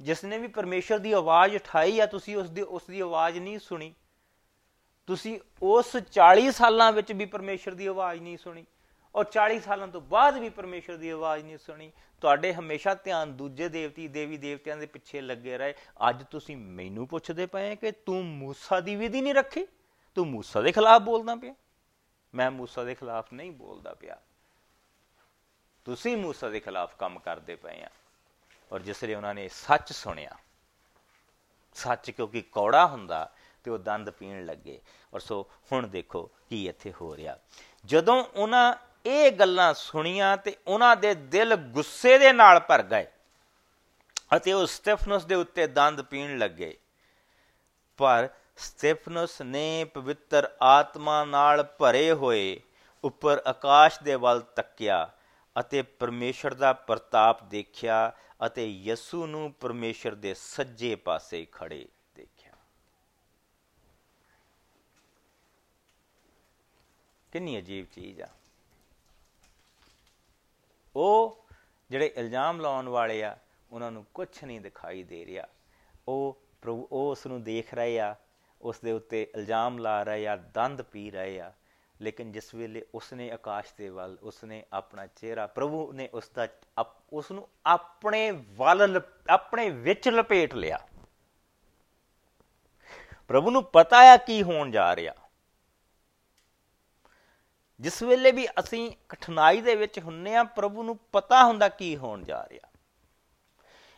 ਜਿਸ 0.00 0.24
ਨੇ 0.24 0.38
ਵੀ 0.38 0.46
ਪਰਮੇਸ਼ਰ 0.46 0.98
ਦੀ 0.98 1.12
ਆਵਾਜ਼ 1.12 1.56
ਉਠਾਈ 1.56 2.00
ਆ, 2.00 2.06
ਤੁਸੀਂ 2.06 2.36
ਉਸ 2.36 2.50
ਦੀ 2.50 2.62
ਉਸ 2.62 2.82
ਦੀ 2.86 3.00
ਆਵਾਜ਼ 3.00 3.38
ਨਹੀਂ 3.38 3.58
ਸੁਣੀ। 3.58 3.94
ਤੁਸੀਂ 5.06 5.40
ਉਸ 5.62 5.96
40 5.96 6.50
ਸਾਲਾਂ 6.50 6.92
ਵਿੱਚ 6.92 7.12
ਵੀ 7.12 7.24
ਪਰਮੇਸ਼ਰ 7.24 7.74
ਦੀ 7.74 7.86
ਆਵਾਜ਼ 7.86 8.22
ਨਹੀਂ 8.22 8.38
ਸੁਣੀ 8.38 8.64
ਔਰ 9.14 9.24
40 9.24 9.60
ਸਾਲਾਂ 9.60 9.88
ਤੋਂ 9.88 10.00
ਬਾਅਦ 10.00 10.38
ਵੀ 10.38 10.48
ਪਰਮੇਸ਼ਰ 10.48 10.96
ਦੀ 10.96 11.10
ਆਵਾਜ਼ 11.10 11.44
ਨਹੀਂ 11.44 11.58
ਸੁਣੀ। 11.58 11.92
ਤੁਹਾਡੇ 12.20 12.54
ਹਮੇਸ਼ਾ 12.54 12.94
ਧਿਆਨ 12.94 13.36
ਦੂਜੇ 13.36 13.68
ਦੇਵਤੀ, 13.68 14.08
ਦੇਵੀ 14.08 14.36
ਦੇਵਤਿਆਂ 14.36 14.76
ਦੇ 14.76 14.86
ਪਿੱਛੇ 14.86 15.20
ਲੱਗੇ 15.20 15.58
ਰਹੇ। 15.58 15.74
ਅੱਜ 16.08 16.24
ਤੁਸੀਂ 16.30 16.56
ਮੈਨੂੰ 16.56 17.08
ਪੁੱਛਦੇ 17.08 17.46
ਪਏ 17.46 17.76
ਕਿ 17.76 17.92
ਤੂੰ 17.92 18.24
ਮੂਸਾ 18.24 18.80
ਦੀ 18.80 18.96
ਵਿਧੀ 18.96 19.20
ਨਹੀਂ 19.20 19.34
ਰੱਖੀ? 19.34 19.66
ਤੂੰ 20.14 20.26
ਮੂਸਾ 20.26 20.60
ਦੇ 20.60 20.72
ਖਿਲਾਫ 20.72 21.02
ਬੋਲਦਾ 21.02 21.36
ਪਿਆ। 21.36 21.54
ਮੈਂ 22.34 22.50
ਮੂਸਾ 22.50 22.84
ਦੇ 22.84 22.94
ਖਿਲਾਫ 22.94 23.32
ਨਹੀਂ 23.32 23.52
ਬੋਲਦਾ 23.52 23.94
ਪਿਆ। 23.94 24.20
ਤੁਸੀਂ 25.84 26.16
ਮੂਸਾ 26.16 26.48
ਦੇ 26.48 26.60
ਖਿਲਾਫ 26.60 26.96
ਕੰਮ 26.96 27.18
ਕਰਦੇ 27.18 27.56
ਪਏ 27.56 27.82
ਆ 27.82 27.88
ਔਰ 28.72 28.80
ਜਿਸ 28.80 29.04
ਲਈ 29.04 29.14
ਉਹਨਾਂ 29.14 29.34
ਨੇ 29.34 29.48
ਸੱਚ 29.48 29.92
ਸੁਣਿਆ। 29.92 30.36
ਸੱਚ 31.74 32.10
ਕਿਉਂਕਿ 32.10 32.42
ਕੌੜਾ 32.42 32.86
ਹੁੰਦਾ 32.86 33.30
ਤੇ 33.64 33.70
ਉਹ 33.70 33.78
ਦੰਦ 33.78 34.10
ਪੀਣ 34.10 34.44
ਲੱਗੇ। 34.44 34.80
ਔਰ 35.14 35.20
ਸੋ 35.20 35.46
ਹੁਣ 35.72 35.86
ਦੇਖੋ 35.86 36.30
ਕੀ 36.48 36.68
ਇੱਥੇ 36.68 36.92
ਹੋ 37.00 37.16
ਰਿਹਾ। 37.16 37.38
ਜਦੋਂ 37.84 38.24
ਉਹਨਾਂ 38.24 38.74
ਇਹ 39.06 39.30
ਗੱਲਾਂ 39.32 39.74
ਸੁਣੀਆਂ 39.74 40.36
ਤੇ 40.36 40.56
ਉਹਨਾਂ 40.66 40.96
ਦੇ 40.96 41.14
ਦਿਲ 41.14 41.54
ਗੁੱਸੇ 41.54 42.18
ਦੇ 42.18 42.32
ਨਾਲ 42.32 42.60
ਭਰ 42.60 42.82
ਗਏ 42.82 43.06
ਅਤੇ 44.36 44.52
ਉਹ 44.52 44.66
ਸਟੈਫਨਸ 44.66 45.24
ਦੇ 45.24 45.34
ਉੱਤੇ 45.34 45.66
ਦੰਦ 45.66 46.02
ਪੀਣ 46.02 46.38
ਲੱਗੇ। 46.38 46.76
ਪਰ 47.96 48.28
ਸਟੈਫਨਸ 48.56 49.40
ਨੇ 49.42 49.84
ਪਵਿੱਤਰ 49.84 50.48
ਆਤਮਾ 50.62 51.24
ਨਾਲ 51.24 51.62
ਭਰੇ 51.62 52.12
ਹੋਏ 52.12 52.60
ਉੱਪਰ 53.04 53.42
ਆਕਾਸ਼ 53.46 54.02
ਦੇ 54.02 54.14
ਵੱਲ 54.14 54.40
ਤੱਕਿਆ 54.40 55.10
ਅਤੇ 55.60 55.82
ਪਰਮੇਸ਼ਰ 55.82 56.54
ਦਾ 56.54 56.72
ਪ੍ਰਤਾਪ 56.72 57.44
ਦੇਖਿਆ 57.44 58.12
ਅਤੇ 58.46 58.70
ਯਸੂ 58.70 59.26
ਨੂੰ 59.26 59.52
ਪਰਮੇਸ਼ਰ 59.52 60.14
ਦੇ 60.14 60.34
ਸੱਜੇ 60.34 60.94
ਪਾਸੇ 60.94 61.46
ਖੜੇ 61.52 61.88
ਦੇਖਿਆ। 62.14 62.52
ਕਿੰਨੀ 67.32 67.58
ਅਜੀਬ 67.58 67.86
ਚੀਜ਼ 67.86 68.22
ਆ। 68.22 68.28
ਉਹ 70.96 71.46
ਜਿਹੜੇ 71.90 72.12
ਇਲਜ਼ਾਮ 72.16 72.60
ਲਾਉਣ 72.60 72.88
ਵਾਲੇ 72.88 73.24
ਆ, 73.24 73.38
ਉਹਨਾਂ 73.70 73.92
ਨੂੰ 73.92 74.06
ਕੁਝ 74.14 74.44
ਨਹੀਂ 74.44 74.60
ਦਿਖਾਈ 74.60 75.02
ਦੇ 75.02 75.26
ਰਿਹਾ। 75.26 75.44
ਉਹ 76.08 76.42
ਪ੍ਰਭੂ, 76.62 76.88
ਉਹ 76.92 77.10
ਉਸ 77.10 77.26
ਨੂੰ 77.26 77.42
ਦੇਖ 77.42 77.74
ਰਹੇ 77.74 78.00
ਆ 78.00 78.16
ਉਸ 78.62 78.80
ਦੇ 78.80 78.92
ਉੱਤੇ 78.92 79.32
ਇਲਜ਼ਾਮ 79.34 79.78
ਲਾ 79.78 80.02
ਰਹੇ 80.02 80.26
ਆ, 80.26 80.36
ਦੰਦ 80.36 80.82
ਪੀ 80.82 81.10
ਰਹੇ 81.10 81.40
ਆ। 81.40 81.52
ਲੇਕਿਨ 82.02 82.32
ਜਿਸ 82.32 82.54
ਵੇਲੇ 82.54 82.86
ਉਸਨੇ 82.94 83.30
ਆਕਾਸ਼ 83.30 83.74
ਦੇ 83.78 83.88
ਵੱਲ, 83.88 84.18
ਉਸਨੇ 84.22 84.64
ਆਪਣਾ 84.72 85.06
ਚਿਹਰਾ, 85.06 85.46
ਪ੍ਰਭੂ 85.46 85.92
ਨੇ 85.92 86.08
ਉਸ 86.14 86.28
ਦਾ 86.28 86.48
ਉਸ 87.12 87.30
ਨੂੰ 87.30 87.48
ਆਪਣੇ 87.66 88.30
ਵੱਲ 88.30 89.00
ਆਪਣੇ 89.30 89.70
ਵਿੱਚ 89.70 90.08
ਲਪੇਟ 90.08 90.54
ਲਿਆ। 90.54 90.78
ਪ੍ਰਭੂ 93.28 93.50
ਨੂੰ 93.50 93.64
ਪਤਾ 93.64 93.98
ਆ 93.98 94.16
ਕੀ 94.16 94.42
ਹੋਣ 94.42 94.70
ਜਾ 94.70 94.96
ਰਿਹਾ। 94.96 95.14
ਜਿਸ 97.80 98.02
ਵੇਲੇ 98.02 98.32
ਵੀ 98.32 98.46
ਅਸੀਂ 98.46 98.92
ਕਠਿਨਾਈ 99.08 99.60
ਦੇ 99.60 99.74
ਵਿੱਚ 99.74 100.00
ਹੁੰਨੇ 100.00 100.34
ਆ, 100.36 100.44
ਪ੍ਰਭੂ 100.44 100.82
ਨੂੰ 100.82 100.98
ਪਤਾ 101.12 101.44
ਹੁੰਦਾ 101.44 101.68
ਕੀ 101.68 101.96
ਹੋਣ 101.96 102.24
ਜਾ 102.24 102.48
ਰਿਹਾ। 102.48 102.71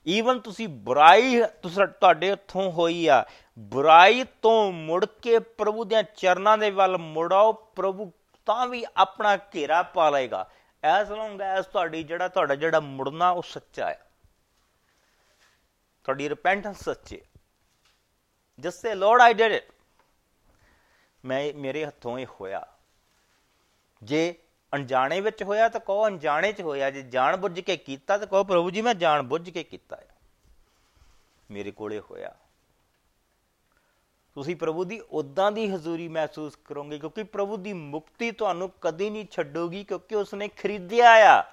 ਈਵਨ 0.08 0.40
ਤੁਸੀਂ 0.40 0.68
ਬੁਰਾਈ 0.68 1.42
ਤੁਸੀਂ 1.62 1.86
ਤੁਹਾਡੇ 1.86 2.32
ਹੱਥੋਂ 2.32 2.72
ਹੋਈ 2.72 3.06
ਆ, 3.06 3.24
ਬੁਰਾਈ 3.58 4.24
ਤੋਂ 4.42 4.72
ਮੁੜ 4.72 5.04
ਕੇ 5.04 5.38
ਪ੍ਰਭੂ 5.38 5.84
ਦੇ 5.84 6.02
ਚਰਨਾਂ 6.16 6.58
ਦੇ 6.58 6.70
ਵੱਲ 6.70 6.98
ਮੁੜਾਓ, 6.98 7.52
ਪ੍ਰਭੂ 7.52 8.12
ਤਾਂ 8.46 8.66
ਵੀ 8.66 8.84
ਆਪਣਾ 8.96 9.36
ਘੇਰਾ 9.36 9.82
ਪਾ 9.82 10.10
ਲਏਗਾ। 10.10 10.50
ਐਸ 10.84 11.10
ਲੌਂਗ 11.10 11.40
ਐਸ 11.40 11.66
ਤੁਹਾਡੀ 11.66 12.02
ਜਿਹੜਾ, 12.02 12.28
ਤੁਹਾਡਾ 12.28 12.54
ਜਿਹੜਾ 12.54 12.80
ਮੁੜਨਾ, 12.80 13.30
ਉਹ 13.30 13.42
ਸੱਚਾ 13.42 13.88
ਹੈ। 13.88 14.10
ਤੁਹਾਡੀ 16.04 16.28
ਰਿਪੈਂਟੈਂਸ 16.28 16.84
ਸੱਚੀ 16.84 17.20
ਹੈ। 17.20 17.40
Just 18.60 18.80
say 18.80 18.94
Lord 18.94 19.20
I 19.20 19.34
did 19.34 19.52
it 19.52 19.64
ਮੈਂ, 21.24 21.52
ਮੇਰੇ 21.54 21.86
ਹੱਥੋਂ 21.86 22.18
ਇਹ 22.18 22.26
ਹੋਇਆ। 22.40 22.66
ਜੇ 24.02 24.38
ਅਣਜਾਣੇ 24.74 25.20
ਵਿੱਚ 25.20 25.42
ਹੋਇਆ 25.42 25.68
ਤਾਂ 25.68 25.80
ਕਹੋ 25.80 26.06
ਅਣਜਾਣੇ 26.06 26.52
'ਚ 26.52 26.62
ਹੋਇਆ, 26.62 26.90
ਜੇ 26.90 27.02
ਜਾਣ 27.02 27.36
ਬੁੱਝ 27.36 27.60
ਕੇ 27.60 27.76
ਕੀਤਾ 27.76 28.18
ਤਾਂ 28.18 28.26
ਕਹੋ 28.26 28.44
ਪ੍ਰਭੂ 28.44 28.70
ਜੀ, 28.70 28.82
ਮੈਂ 28.82 28.94
ਜਾਣ 28.94 29.22
ਬੁੱਝ 29.22 29.50
ਕੇ 29.50 29.62
ਕੀਤਾ 29.64 29.96
ਹੈ 29.96 30.08
ਮੇਰੇ 31.50 31.70
ਕੋਲੇ 31.70 32.00
ਹੋਇਆ। 32.00 32.34
ਤੁਸੀਂ 34.34 34.56
ਪ੍ਰਭੂ 34.56 34.84
ਦੀ 34.84 35.00
ਉਦਾਂ 35.10 35.52
ਦੀ 35.52 35.66
ਹਜ਼ੂਰੀ 35.70 36.08
ਮਹਿਸੂਸ 36.08 36.56
ਕਰੋਗੇ, 36.56 36.98
ਕਿਉਂਕਿ 36.98 37.22
ਪ੍ਰਭੂ 37.22 37.56
ਦੀ 37.56 37.72
ਮੁਕਤੀ 37.72 38.30
ਤੁਹਾਨੂੰ 38.30 38.70
ਕਦੀ 38.80 39.10
ਨਹੀਂ 39.10 39.26
ਛੱਡੋਗੀ, 39.30 39.84
ਕਿਉਂਕਿ 39.84 40.14
ਉਸਨੇ 40.14 40.48
ਖਰੀਦਿਆ 40.48 41.10
ਆ। 41.10 41.44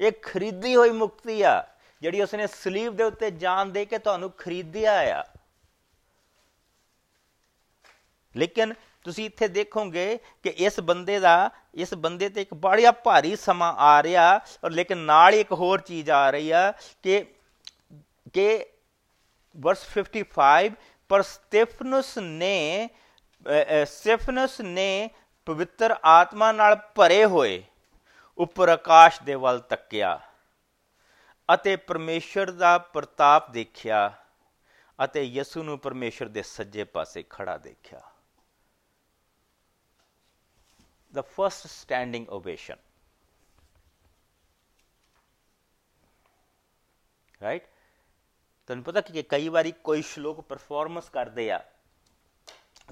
ਇਹ 0.00 0.12
ਖਰੀਦੀ 0.22 0.76
ਹੋਈ 0.76 0.90
ਮੁਕਤੀ 0.90 1.42
ਆ, 1.42 1.66
ਜਿਹੜੀ 2.02 2.22
ਉਸਨੇ 2.22 2.46
ਸਲੀਬ 2.46 2.96
ਦੇ 2.96 3.04
ਉੱਤੇ 3.04 3.30
ਜਾਨ 3.30 3.72
ਦੇ 3.72 3.84
ਕੇ 3.86 3.98
ਤੁਹਾਨੂੰ 3.98 4.30
ਖਰੀਦਿਆ 4.30 5.20
ਆ। 5.20 5.24
ਲੇਕਿਨ 8.36 8.74
ਤੁਸੀਂ 9.04 9.24
ਇੱਥੇ 9.26 9.48
ਦੇਖੋਗੇ 9.48 10.18
ਕਿ 10.42 10.48
ਇਸ 10.48 10.80
ਬੰਦੇ 10.80 11.18
ਦਾ, 11.20 11.50
ਇਸ 11.74 11.94
ਬੰਦੇ 11.94 12.28
ਤੇ 12.28 12.42
ਇੱਕ 12.42 12.54
ਬੜਾ 12.54 12.90
ਭਾਰੀ 13.04 13.36
ਸਮਾਂ 13.36 13.72
ਆ 13.78 14.02
ਰਿਹਾ 14.02 14.40
ਔਰ 14.64 14.70
ਲੇਕਿਨ 14.70 14.98
ਨਾਲ 14.98 15.34
ਹੀ 15.34 15.40
ਇੱਕ 15.40 15.52
ਹੋਰ 15.52 15.80
ਚੀਜ਼ 15.80 16.10
ਆ 16.10 16.30
ਰਹੀ 16.30 16.50
ਆ 16.50 16.72
ਕਿ 17.02 17.24
ਕਿ 18.32 18.66
ਵਰਸ 19.56 19.86
55 19.94 20.70
ਪਰ 21.08 21.22
ਸਟੇਫਨਸ 21.22 22.18
ਨੇ 22.18 22.88
ਸਟੇਫਨਸ 23.84 24.60
ਨੇ 24.60 25.10
ਪਵਿੱਤਰ 25.46 25.94
ਆਤਮਾ 26.04 26.52
ਨਾਲ 26.52 26.76
ਭਰੇ 26.94 27.24
ਹੋਏ 27.24 27.62
ਉੱਪਰ 28.38 28.68
ਆਕਾਸ਼ 28.68 29.22
ਦੇ 29.22 29.34
ਵੱਲ 29.34 29.58
ਤੱਕਿਆ 29.58 30.18
ਅਤੇ 31.54 31.76
ਪਰਮੇਸ਼ਰ 31.76 32.50
ਦਾ 32.50 32.76
ਪ੍ਰਤਾਪ 32.78 33.50
ਦੇਖਿਆ 33.50 34.12
ਅਤੇ 35.04 35.22
ਯਿਸੂ 35.22 35.62
ਨੂੰ 35.62 35.78
ਪਰਮੇਸ਼ਰ 35.78 36.28
ਦੇ 36.28 36.42
ਸੱਜੇ 36.42 36.84
ਪਾਸੇ 36.84 37.24
ਖੜਾ 37.30 37.56
ਦੇਖਿਆ। 37.56 38.00
The 41.14 41.22
first 41.22 41.68
standing 41.70 42.26
ovation. 42.38 42.78
Right 47.42 47.66
ਤੁਹਾਨੂੰ 48.68 48.84
ਪਤਾ 48.84 49.00
ਕਿ 49.00 49.22
ਕਈ 49.22 49.48
ਵਾਰੀ 49.48 49.72
ਕੋਈ 49.72 50.02
ਸ਼ਲੋਕ 50.02 50.40
ਪਰਫਾਰਮੈਂਸ 50.40 51.08
ਕਰਦੇ 51.08 51.50
ਆ, 51.50 51.58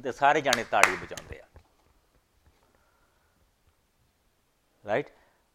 ਤੇ 0.02 0.12
ਸਾਰੇ 0.12 0.40
ਜਾਣੇ 0.40 0.64
ਤਾੜੀ 0.64 0.96
ਵਜਾਉਂਦੇ 0.96 1.40
ਆ। 1.40 1.46
ਰਾਈਟ 4.86 5.10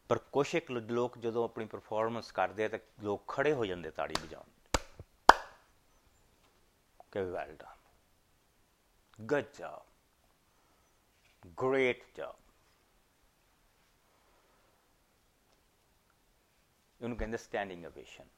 ਪਰ 0.08 0.18
ਕੁਝ 0.18 0.54
ਇੱਕ 0.54 0.70
ਲੋਕ 0.70 1.18
ਜਦੋਂ 1.18 1.44
ਆਪਣੀ 1.44 1.64
ਪਰਫਾਰਮੈਂਸ 1.64 2.32
ਕਰਦੇ 2.32 2.64
ਆ, 2.64 2.68
ਤਾਂ 2.68 2.78
ਲੋਕ 3.02 3.28
ਖੜੇ 3.28 3.52
ਹੋ 3.52 3.64
ਜਾਂਦੇ 3.64 3.90
ਤਾੜੀ 3.90 4.14
ਵਜਾਉਣ। 4.22 4.44
ਕਿ 7.12 7.20
well 7.20 7.56
done 7.56 7.76
good 9.24 9.44
job 9.58 9.86
great 11.62 12.04
job 12.16 12.36
ਉਹਨੂੰ 17.04 17.18
ਕਹਿੰਦੇ 17.18 17.36
ਸਟੈਂਡਿੰਗ 17.36 17.84
ਓਵੇਸ਼ਨ 17.84 18.28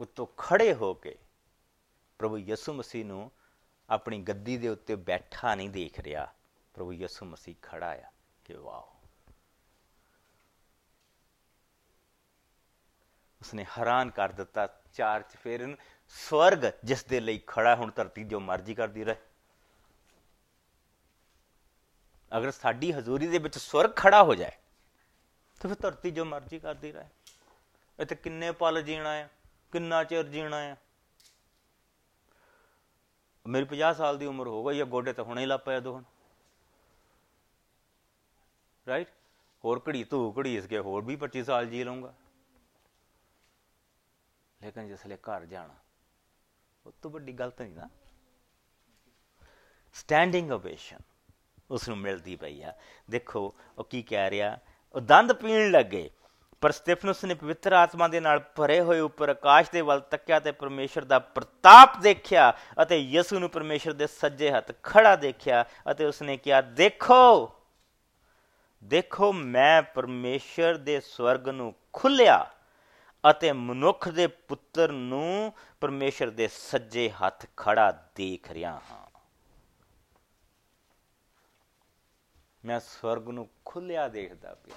ਉਤੋਂ 0.00 0.26
ਖੜੇ 0.36 0.74
ਹੋ 0.74 0.94
ਕੇ 0.94 1.18
ਪ੍ਰਭੂ 2.18 2.38
ਯਿਸੂ 2.38 2.72
ਮਸੀਹ 2.72 3.04
ਨੂੰ 3.04 3.30
ਆਪਣੀ 3.90 4.22
ਗੱਦੀ 4.22 4.56
ਦੇ 4.56 4.68
ਉੱਤੇ 4.68 4.94
ਬੈਠਾ 4.96 5.54
ਨਹੀਂ 5.54 5.70
ਦੇਖ 5.70 6.00
ਰਿਹਾ, 6.00 6.34
ਪ੍ਰਭੂ 6.74 6.92
ਯਿਸੂ 6.92 7.26
ਮਸੀਹ 7.26 7.54
ਖੜਾ 7.62 7.92
ਆ 7.94 8.10
ਕਿ 8.44 8.54
ਵਾਓ। 8.54 8.94
ਉਸਨੇ 13.40 13.64
ਹੈਰਾਨ 13.64 14.10
ਕਰ 14.10 14.32
ਦਿੱਤਾ, 14.32 14.66
ਚਾਰ 14.92 15.22
ਚ 15.22 15.36
ਫੇਰ 15.36 15.76
ਸਵਰਗ 16.08 16.72
ਜਿਸ 16.84 17.04
ਦੇ 17.04 17.20
ਲਈ 17.20 17.40
ਖੜਾ 17.46 17.76
ਹੁਣ 17.76 17.90
ਧਰਤੀ 17.90 18.24
ਜੋ 18.24 18.40
ਮਰਜ਼ੀ 18.40 18.74
ਕਰਦੀ 18.74 19.04
ਰਹੇ। 19.04 19.16
ਅਗਰ 22.38 22.50
ਸਾਡੀ 22.50 22.92
ਹਜ਼ੂਰੀ 22.92 23.26
ਦੇ 23.26 23.38
ਵਿੱਚ 23.38 23.58
ਸਵਰਗ 23.58 23.90
ਖੜਾ 23.96 24.22
ਹੋ 24.22 24.34
ਜਾਏ 24.34 24.52
ਤੇ 25.60 25.68
ਫਿਰ 25.68 25.76
ਧਰਤੀ 25.80 26.10
ਜੋ 26.10 26.24
ਮਰਜ਼ੀ 26.24 26.58
ਕਰਦੀ 26.58 26.92
ਰਹੇ। 26.92 27.08
ਇੱਥੇ 27.98 28.14
ਕਿੰਨੇ 28.14 28.50
ਪਲ 28.52 28.82
ਜੀਣਾ 28.82 29.10
ਆ, 29.12 29.28
ਕਿੰਨਾ 29.72 30.02
ਚਿਰ 30.04 30.28
ਜੀਣਾ 30.28 30.56
ਆ। 30.64 30.76
ਮੇਰੀ 33.46 33.64
50 33.64 33.94
ਸਾਲ 33.94 34.18
ਦੀ 34.18 34.26
ਉਮਰ 34.26 34.46
ਹੋ 34.46 34.64
ਗਈ 34.64 34.80
ਆ, 34.80 34.84
ਗੋਡੇ 34.84 35.12
ਤਾਂ 35.12 35.24
ਹੁਣੇ 35.24 35.46
ਲੱਪ 35.46 35.64
ਪਿਆ 35.64 35.80
ਦੋਹਣ 35.80 36.02
ਰਾਈਟ 38.86 39.08
ਹੋਰ 39.64 39.80
ਘੜੀ 39.88 40.04
ਤੂੰ 40.04 40.34
ਘੜੀ 40.38 40.56
ਇਸ 40.56 40.66
ਕੇ 40.66 40.78
ਹੋਰ 40.78 41.04
ਵੀ 41.04 41.16
25 41.16 41.44
ਸਾਲ 41.44 41.66
ਜੀ 41.66 41.82
ਲਵਾਂਗਾ 41.84 42.14
ਲੇਕਿਨ 44.60 44.88
ਜਿਸਲੇ 44.88 45.16
ਘਰ 45.16 45.44
ਜਾਣਾ, 45.44 45.74
ਉਹ 46.86 46.92
ਤੋਂ 47.02 47.10
ਵੱਡੀ 47.10 47.32
ਗਲਤ 47.32 47.60
ਨਹੀਂ 47.62 47.74
ਨਾ। 47.74 47.88
ਸਟੈਂਡਿੰਗ 49.94 50.50
ਓਵੇਸ਼ਨ 50.50 50.98
ਉਸ 51.70 51.88
ਨੂੰ 51.88 51.98
ਮਿਲਦੀ 51.98 52.36
ਪਈ 52.36 52.62
ਆ। 52.62 52.72
ਦੇਖੋ, 53.10 53.54
ਉਹ 53.78 53.84
ਕੀ 53.84 54.02
ਕਹਿ 54.02 54.30
ਰਿਹਾ 54.30 54.56
ਉਹ 54.94 55.00
ਦੰਦ 55.00 55.32
ਪੀਣ 55.32 55.70
ਲੱਗੇ, 55.70 56.08
ਪਰ 56.62 56.72
ਸਟੇਫਨਸ 56.72 57.24
ਨੇ 57.24 57.34
ਪਵਿੱਤਰ 57.34 57.72
ਆਤਮਾ 57.72 58.08
ਦੇ 58.08 58.20
ਨਾਲ 58.20 58.38
ਭਰੇ 58.56 58.80
ਹੋਏ 58.80 59.00
ਉੱਪਰ 59.00 59.28
ਆਕਾਸ਼ 59.28 59.70
ਦੇ 59.72 59.80
ਵੱਲ 59.80 60.00
ਤੱਕਿਆ 60.10 60.38
ਤੇ 60.40 60.52
ਪਰਮੇਸ਼ਰ 60.52 61.04
ਦਾ 61.04 61.18
ਪ੍ਰਤਾਪ 61.18 61.98
ਦੇਖਿਆ 62.02 62.52
ਅਤੇ 62.82 62.98
ਯਿਸੂ 62.98 63.38
ਨੂੰ 63.38 63.50
ਪਰਮੇਸ਼ਰ 63.50 63.92
ਦੇ 63.92 64.06
ਸੱਜੇ 64.06 64.50
ਹੱਥ 64.50 64.72
ਖੜਾ 64.82 65.14
ਦੇਖਿਆ 65.16 65.64
ਅਤੇ 65.90 66.04
ਉਸਨੇ 66.04 66.36
ਕਿਹਾ, 66.36 66.60
ਦੇਖੋ 66.60 67.54
ਦੇਖੋ, 68.82 69.32
ਮੈਂ 69.32 69.82
ਪਰਮੇਸ਼ਰ 69.84 70.76
ਦੇ 70.76 71.00
ਸਵਰਗ 71.00 71.48
ਨੂੰ 71.48 71.74
ਖੁੱਲਿਆ 71.92 72.44
ਅਤੇ 73.24 73.52
ਮਨੁੱਖ 73.52 74.08
ਦੇ 74.08 74.26
ਪੁੱਤਰ 74.26 74.92
ਨੂੰ 74.92 75.52
ਪਰਮੇਸ਼ਰ 75.80 76.30
ਦੇ 76.30 76.48
ਸੱਜੇ 76.48 77.08
ਹੱਥ 77.12 77.46
ਖੜਾ 77.56 77.90
ਦੇਖ 78.16 78.50
ਰਿਹਾ 78.52 78.72
ਹਾਂ। 78.90 79.06
ਮੈਂ 82.68 82.80
ਸਵਰਗ 82.80 83.28
ਨੂੰ 83.28 83.48
ਖੁੱਲਿਆ 83.64 84.08
ਦੇਖਦਾ 84.08 84.54
ਪਿਆ। 84.54 84.76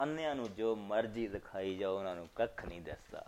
ਅੰਨਿਆਂ 0.00 0.34
ਨੂੰ 0.34 0.54
ਜੋ 0.54 0.76
ਮਰਜ਼ੀ 0.76 1.28
ਦਿਖਾਈ 1.28 1.76
ਜਾਓ, 1.76 1.98
ਉਹਨਾਂ 1.98 2.14
ਨੂੰ 2.14 2.28
ਕੱਖ 2.34 2.64
ਨਹੀਂ 2.64 2.80
ਦਿਸਦਾ। 2.80 3.26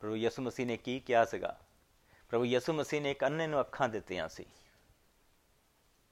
ਪ੍ਰਭੂ 0.00 0.16
ਯਿਸੂ 0.16 0.42
ਮਸੀਹ 0.42 0.66
ਨੇ 0.66 0.76
ਕੀ 0.76 1.00
ਕਿਹਾ 1.00 1.24
ਸੀਗਾ? 1.24 1.60
ਪ੍ਰਭੂ 2.28 2.44
ਯਿਸੂ 2.44 2.72
ਮਸੀਹ 2.72 3.02
ਨੇ 3.02 3.10
ਇੱਕ 3.10 3.24
ਅੰਨੇ 3.24 3.46
ਨੂੰ 3.46 3.60
ਅੱਖਾਂ 3.60 3.88
ਦਿੱਤੀਆਂ 3.88 4.28
ਸੀ। 4.28 4.46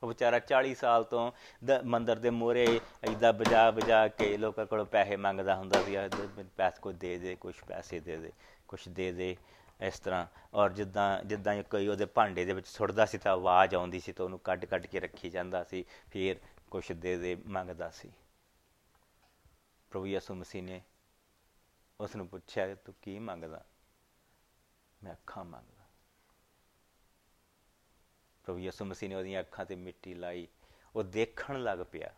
ਉਹ 0.02 0.09
ਵਿਚਾਰਾ 0.09 0.38
40 0.38 0.74
ਸਾਲ 0.74 1.04
ਤੋਂ 1.04 1.33
ਮੰਦਰ 1.85 2.16
ਦੇ 2.16 2.30
ਮੋਰੇ 2.30 2.80
ਐਦਾਂ 3.04 3.33
ਬਜਾ 3.33 3.70
ਬਜਾ 3.70 4.09
ਕੇ 4.09 4.37
ਲੋਕਾਂ 4.37 4.66
ਕੋਲੋਂ 4.66 4.87
ਪੈਸੇ 4.87 5.16
ਮੰਗਦਾ 5.16 5.56
ਹੁੰਦਾ 5.56 5.83
ਸੀ 5.83 5.96
ਪੈਸੇ 6.56 6.80
ਕੋਈ 6.80 6.94
ਦੇ 6.94 7.18
ਦੇ 7.18 7.37
ਕੁਝ 7.37 7.54
ਪੈਸੇ 7.66 8.00
ਦੇ 8.00 8.16
ਦੇ 8.16 8.33
ਕੁਝ 8.68 8.88
ਦੇ 8.88 9.12
ਦੇ। 9.12 9.37
ਇਸ 9.81 10.01
ਤਰ੍ਹਾਂ। 10.01 10.27
ਔਰ 10.55 10.73
ਜਿੱਦਾਂ 10.73 11.25
ਜਿੱਦਾਂ 11.25 11.62
ਕੋਈ 11.62 11.88
ਉਹਦੇ 11.88 12.05
ਭਾਂਡੇ 12.05 12.45
ਦੇ 12.45 12.53
ਵਿੱਚ 12.53 12.69
ਸੁੱਟਦਾ 12.69 13.07
ਸੀ 13.07 13.19
ਤਾਂ 13.19 13.33
ਆਵਾਜ਼ 13.33 13.75
ਆਉਂਦੀ 13.75 14.01
ਸੀ 14.01 14.12
ਤਾਂ 14.12 14.25
ਉਹਨੂੰ 14.25 14.38
ਕੱਢ 14.38 14.64
ਕੱਢ 14.64 14.87
ਕੇ 14.87 15.01
ਰੱਖੀ 15.01 15.31
ਜਾਂਦਾ 15.31 15.64
ਸੀ, 15.64 15.85
ਫਿਰ 16.11 16.37
ਕੁਝ 16.71 16.93
ਦੇ 16.93 17.16
ਦੇ 17.16 17.35
ਮੰਗਦਾ 17.35 17.90
ਸੀ। 17.90 18.12
ਪ੍ਰਭੂ 19.90 20.07
ਯਿਸੂ 20.07 20.35
ਮਸੀਹ 20.35 20.62
ਨੇ 20.62 20.83
ਉਸ 22.01 22.16
ਨੂੰ 22.16 22.29
ਪੁੱਛਿਆ, 22.29 22.75
ਤੂੰ 22.75 22.95
ਕੀ 23.03 23.19
ਮੰਗਦਾ? 23.19 23.64
ਮੈਂ 25.05 25.12
ਅੱਖਾਂ 25.12 25.45
ਮੰਗਦਾ। 25.45 25.85
ਪ੍ਰਭੂ 28.45 28.59
ਯਿਸੂ 28.59 28.85
ਮਸੀਹ 28.85 29.09
ਨੇ 29.09 29.14
ਉਹਦੀਆਂ 29.14 29.40
ਅੱਖਾਂ 29.40 29.64
ਤੇ 29.64 29.75
ਮਿੱਟੀ 29.75 30.14
ਲਾਈ। 30.14 30.49
ਉਹ 30.97 31.03
ਦੇਖਣ 31.03 31.62
ਲੱਗ 31.62 31.79
ਪਿਆ। 31.93 32.14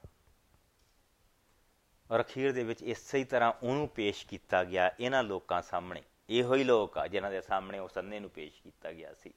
ਔਰ 2.10 2.22
ਅਖੀਰ 2.22 2.52
ਦੇ 2.52 2.64
ਵਿੱਚ 2.64 2.82
ਇਸੇ 2.82 3.18
ਹੀ 3.18 3.24
ਤਰ੍ਹਾਂ 3.24 3.52
ਉਹਨੂੰ 3.62 3.88
ਪੇਸ਼ 3.88 4.26
ਕੀਤਾ 4.26 4.64
ਗਿਆ 4.64 4.90
ਇਹਨਾਂ 5.00 5.22
ਲੋਕਾਂ 5.22 5.62
ਸਾਹਮਣੇ। 5.62 6.02
ਇਹੋ 6.30 6.54
ਹੀ 6.54 6.64
ਲੋਕ 6.64 6.98
ਆ 6.98 7.06
ਜਿਨ੍ਹਾਂ 7.06 7.32
ਦੇ 7.32 7.40
ਸਾਹਮਣੇ 7.40 7.78
ਉਸ 7.78 7.98
ਅੰਨੇ 7.98 8.20
ਨੂੰ 8.20 8.30
ਪੇਸ਼ 8.30 8.62
ਕੀਤਾ 8.62 8.92
ਗਿਆ 8.92 9.14
ਸੀ। 9.14 9.34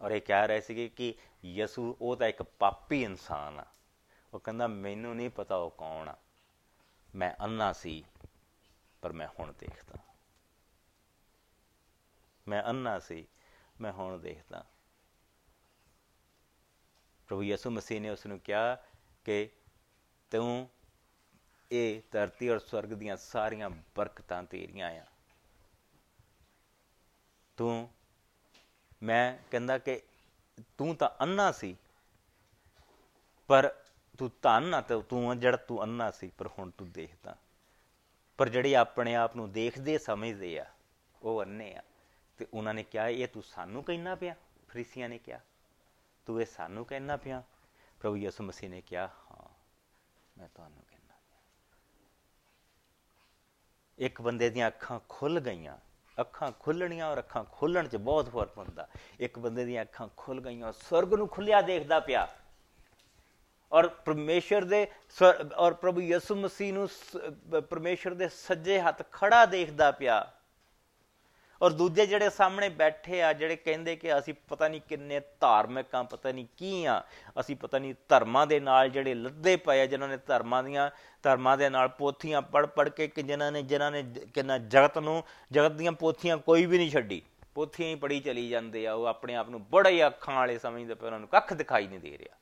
ਔਰ 0.00 0.10
ਇਹ 0.10 0.20
ਕਹਿ 0.20 0.46
ਰਹੇ 0.46 0.60
ਸੀਗੇ 0.60 0.88
ਕਿ 0.88 1.14
ਯਿਸੂ 1.44 1.96
ਉਹ 2.00 2.16
ਤਾਂ 2.16 2.26
ਇੱਕ 2.26 2.42
ਪਾਪੀ 2.42 3.04
ਇਨਸਾਨ 3.04 3.60
ਆ। 3.60 3.64
ਉਹ 4.34 4.40
ਕਹਿੰਦਾ, 4.40 4.66
ਮੈਨੂੰ 4.66 5.16
ਨਹੀਂ 5.16 5.30
ਪਤਾ 5.30 5.56
ਉਹ 5.56 5.70
ਕੌਣ 5.70 6.08
ਆ। 6.08 6.16
ਮੈਂ 7.14 7.34
ਅੰਨਾ 7.40 7.72
ਸੀ, 7.72 8.04
ਪਰ 9.02 9.12
ਮੈਂ 9.12 9.28
ਹੁਣ 9.38 9.52
ਦੇਖਦਾ। 9.58 9.94
ਮੈਂ 12.48 12.62
ਅੰਨਾ 12.62 12.98
ਸੀ, 12.98 13.26
ਮੈਂ 13.80 13.92
ਹੁਣ 13.92 14.18
ਦੇਖਦਾ। 14.18 14.66
ਪ੍ਰਭੂ 17.28 17.42
ਯਿਸੂ 17.42 17.70
ਮਸੀਹ 17.70 18.00
ਨੇ 18.00 18.10
ਉਸ 18.10 18.26
ਨੂੰ 18.26 18.40
ਕਿਹਾ 18.40 18.78
ਕਿ 19.24 19.50
ਤੂੰ 20.30 20.70
ਇਹ 21.72 22.02
ਧਰਤੀ 22.12 22.48
ਔਰ 22.48 22.58
ਸਵਰਗ 22.58 22.88
ਦੀਆਂ 22.88 23.16
ਸਾਰੀਆਂ 23.16 23.70
ਬਰਕਤਾਂ 23.70 24.42
ਤੇਰੀਆਂ 24.42 24.90
ਆ। 24.90 25.06
ਤੂੰ, 27.56 27.90
ਮੈਂ 29.02 29.38
ਕਹਿੰਦਾ 29.50 29.78
ਕਿ 29.78 30.02
ਤੂੰ 30.78 30.96
ਤਾਂ 30.96 31.10
ਅੰਨਾ 31.20 31.52
ਸੀ, 31.52 31.76
ਪਰ 33.46 33.74
ਤੂੰ 34.18 34.30
ਧੰਨ 34.42 34.74
ਆ 34.74 34.80
ਤੇ 34.80 35.02
ਤੂੰ 35.02 35.40
ਜਿਹੜਾ 35.40 35.56
ਤੂੰ 35.56 35.82
ਅੰਨਾ 35.82 36.10
ਸੀ, 36.10 36.30
ਪਰ 36.38 36.46
ਹੁਣ 36.46 36.70
ਤੂੰ 36.70 36.92
ਦੇਖਦਾ। 36.92 37.36
ਪਰ 38.38 38.48
ਜਿਹੜੇ 38.48 38.76
ਆਪਣੇ 38.76 39.14
ਆਪ 39.14 39.36
ਨੂੰ 39.36 39.52
ਦੇਖਦੇ, 39.52 39.98
ਸਮਝਦੇ 39.98 40.58
ਆ, 40.58 40.66
ਉਹ 41.22 41.42
ਅੰਨੇ 41.42 41.74
ਆ। 41.74 41.82
ਤੇ 42.38 42.46
ਉਹਨਾਂ 42.54 42.74
ਨੇ 42.74 42.82
ਕਿਹਾ, 42.82 43.08
ਇਹ 43.08 43.28
ਤੂੰ 43.28 43.42
ਸਾਨੂੰ 43.42 43.84
ਕਹਿਣਾ 43.84 44.14
ਪਿਆ, 44.14 44.34
ਫਰੀਸੀਆਂ 44.68 45.08
ਨੇ 45.08 45.18
ਕਿਹਾ। 45.18 45.40
ਤੂੰ 46.26 46.40
ਇਹ 46.40 46.46
ਸਾਨੂੰ 46.46 46.84
ਕਹਿਣਾ 46.84 47.16
ਪਿਆ। 47.16 47.42
ਪ੍ਰਭੂ 48.00 48.16
ਯਿਸੂ 48.16 48.44
ਮਸੀਹ 48.44 48.70
ਨੇ 48.70 48.80
ਕਿਹਾ, 48.80 49.06
ਹਾਂ, 49.06 49.48
ਮੈਂ 50.38 50.48
ਤੁਹਾਨੂੰ 50.54 50.82
ਕਹਿਣਾ 50.90 51.14
ਇੱਕ 53.98 54.22
ਬੰਦੇ 54.22 54.50
ਦੀਆਂ 54.50 54.68
ਅੱਖਾਂ 54.68 55.00
ਖੁੱਲ 55.08 55.40
ਗਈਆਂ। 55.40 55.78
ਅੱਖਾਂ 56.20 56.50
ਖੁੱਲਣੀਆਂ 56.60 57.06
ਔਰ 57.06 57.18
ਅੱਖਾਂ 57.18 57.44
ਖੁੱਲਣ 57.52 57.88
'ਚ 57.88 57.96
ਬਹੁਤ 57.96 58.28
ਫ਼ਰਕ 58.30 58.58
ਹੁੰਦਾ 58.58 58.88
ਇੱਕ 59.20 59.38
ਬੰਦੇ 59.38 59.64
ਦੀਆਂ 59.64 59.82
ਅੱਖਾਂ 59.82 60.08
ਖੁੱਲ 60.16 60.40
ਗਈਆਂ, 60.40 60.72
ਸਵਰਗ 60.72 61.14
ਨੂੰ 61.14 61.28
ਖੁੱਲਿਆ 61.28 61.60
ਦੇਖਦਾ 61.62 62.00
ਪਿਆ। 62.00 62.26
ਔਰ 63.72 63.88
ਪਰਮੇਸ਼ਰ 63.88 64.64
ਦੇ 64.64 64.86
ਔਰ 65.56 65.74
ਪ੍ਰਭੂ 65.74 66.00
ਯਿਸੂ 66.00 66.34
ਮਸੀਹ 66.34 66.72
ਨੂੰ 66.74 66.88
ਪਰਮੇਸ਼ਰ 67.60 68.14
ਦੇ 68.14 68.28
ਸੱਜੇ 68.28 68.80
ਹੱਥ 68.80 69.02
ਖੜਾ 69.12 69.44
ਦੇਖਦਾ 69.46 69.90
ਪਿਆ। 69.90 70.32
ਔਰ 71.62 71.70
ਦੂਜੇ 71.70 72.06
ਜਿਹੜੇ 72.06 72.30
ਸਾਹਮਣੇ 72.30 72.68
ਬੈਠੇ 72.68 73.22
ਆ, 73.22 73.32
ਜਿਹੜੇ 73.32 73.56
ਕਹਿੰਦੇ 73.56 73.96
ਕਿ 73.96 74.18
ਅਸੀਂ 74.18 74.34
ਪਤਾ 74.48 74.68
ਨਹੀਂ 74.68 74.80
ਕਿੰਨੇ 74.80 75.20
ਧਾਰਮਿਕ 75.40 75.94
ਆ, 75.94 76.02
ਪਤਾ 76.02 76.32
ਨਹੀਂ 76.32 76.46
ਕੀ 76.56 76.84
ਆ, 76.84 77.02
ਅਸੀਂ 77.40 77.56
ਪਤਾ 77.56 77.78
ਨਹੀਂ 77.78 77.94
ਧਰਮਾਂ 78.08 78.46
ਦੇ 78.46 78.60
ਨਾਲ 78.60 78.88
ਜਿਹੜੇ 78.88 79.14
ਲੱਦੇ 79.14 79.56
ਪਏ 79.56 79.80
ਆ, 79.80 79.86
ਜਿਨ੍ਹਾਂ 79.86 80.08
ਨੇ 80.08 80.16
ਧਰਮਾਂ 80.16 80.64
ਦੀਆਂ, 80.64 80.90
ਧਰਮਾਂ 81.22 81.58
ਦੇ 81.58 81.68
ਨਾਲ 81.68 81.88
ਪੋਥੀਆਂ 81.88 82.42
ਪੜ 82.42 82.66
ਪੜ 82.66 82.88
ਕੇ 82.88 83.08
ਕਿ 83.08 83.22
ਜਿਨ੍ਹਾਂ 83.22 83.52
ਨੇ 83.52 83.62
ਜਿਨ੍ਹਾਂ 83.62 83.90
ਨੇ 83.90 84.02
ਕਿੰਨਾ 84.34 84.58
ਜਗਤ 84.58 84.98
ਨੂੰ, 84.98 85.24
ਜਗਤ 85.52 85.72
ਦੀਆਂ 85.72 85.92
ਪੋਥੀਆਂ 85.92 86.36
ਕੋਈ 86.36 86.66
ਵੀ 86.66 86.78
ਨਹੀਂ 86.78 86.90
ਛੱਡੀ। 86.90 87.22
ਪੋਥੀਆਂ 87.54 87.88
ਹੀ 87.88 87.94
ਪੜੀ 87.94 88.20
ਚਲੀ 88.20 88.48
ਜਾਂਦੇ 88.48 88.86
ਆ, 88.86 88.92
ਉਹ 88.92 89.06
ਆਪਣੇ 89.06 89.34
ਆਪ 89.34 89.48
ਨੂੰ 89.48 89.64
ਬੜੇ 89.64 90.06
ਅੱਖਾਂ 90.06 90.34
ਵਾਲੇ 90.34 90.58
ਸਮਝਦੇ 90.58 90.94
ਪਏ, 90.94 91.06
ਉਹਨਾਂ 91.06 91.20
ਨੂੰ 91.20 91.28
ਕੱਖ 91.28 91.54
ਦਿਖਾਈ 91.54 91.86
ਨਹੀਂ 91.86 92.00
ਦੇ 92.00 92.18
ਰਿਹਾ। 92.18 92.36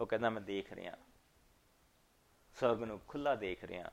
ਉਹ 0.00 0.06
ਕਹਿੰਦਾ, 0.06 0.30
ਮੈਂ 0.30 0.42
ਦੇਖ 0.42 0.72
ਰਿਹਾ। 0.72 0.92
ਸਭ 2.60 2.84
ਨੂੰ 2.86 3.00
ਖੁੱਲਾ 3.08 3.34
ਦੇਖ 3.34 3.64
ਰਿਹਾ। 3.64 3.90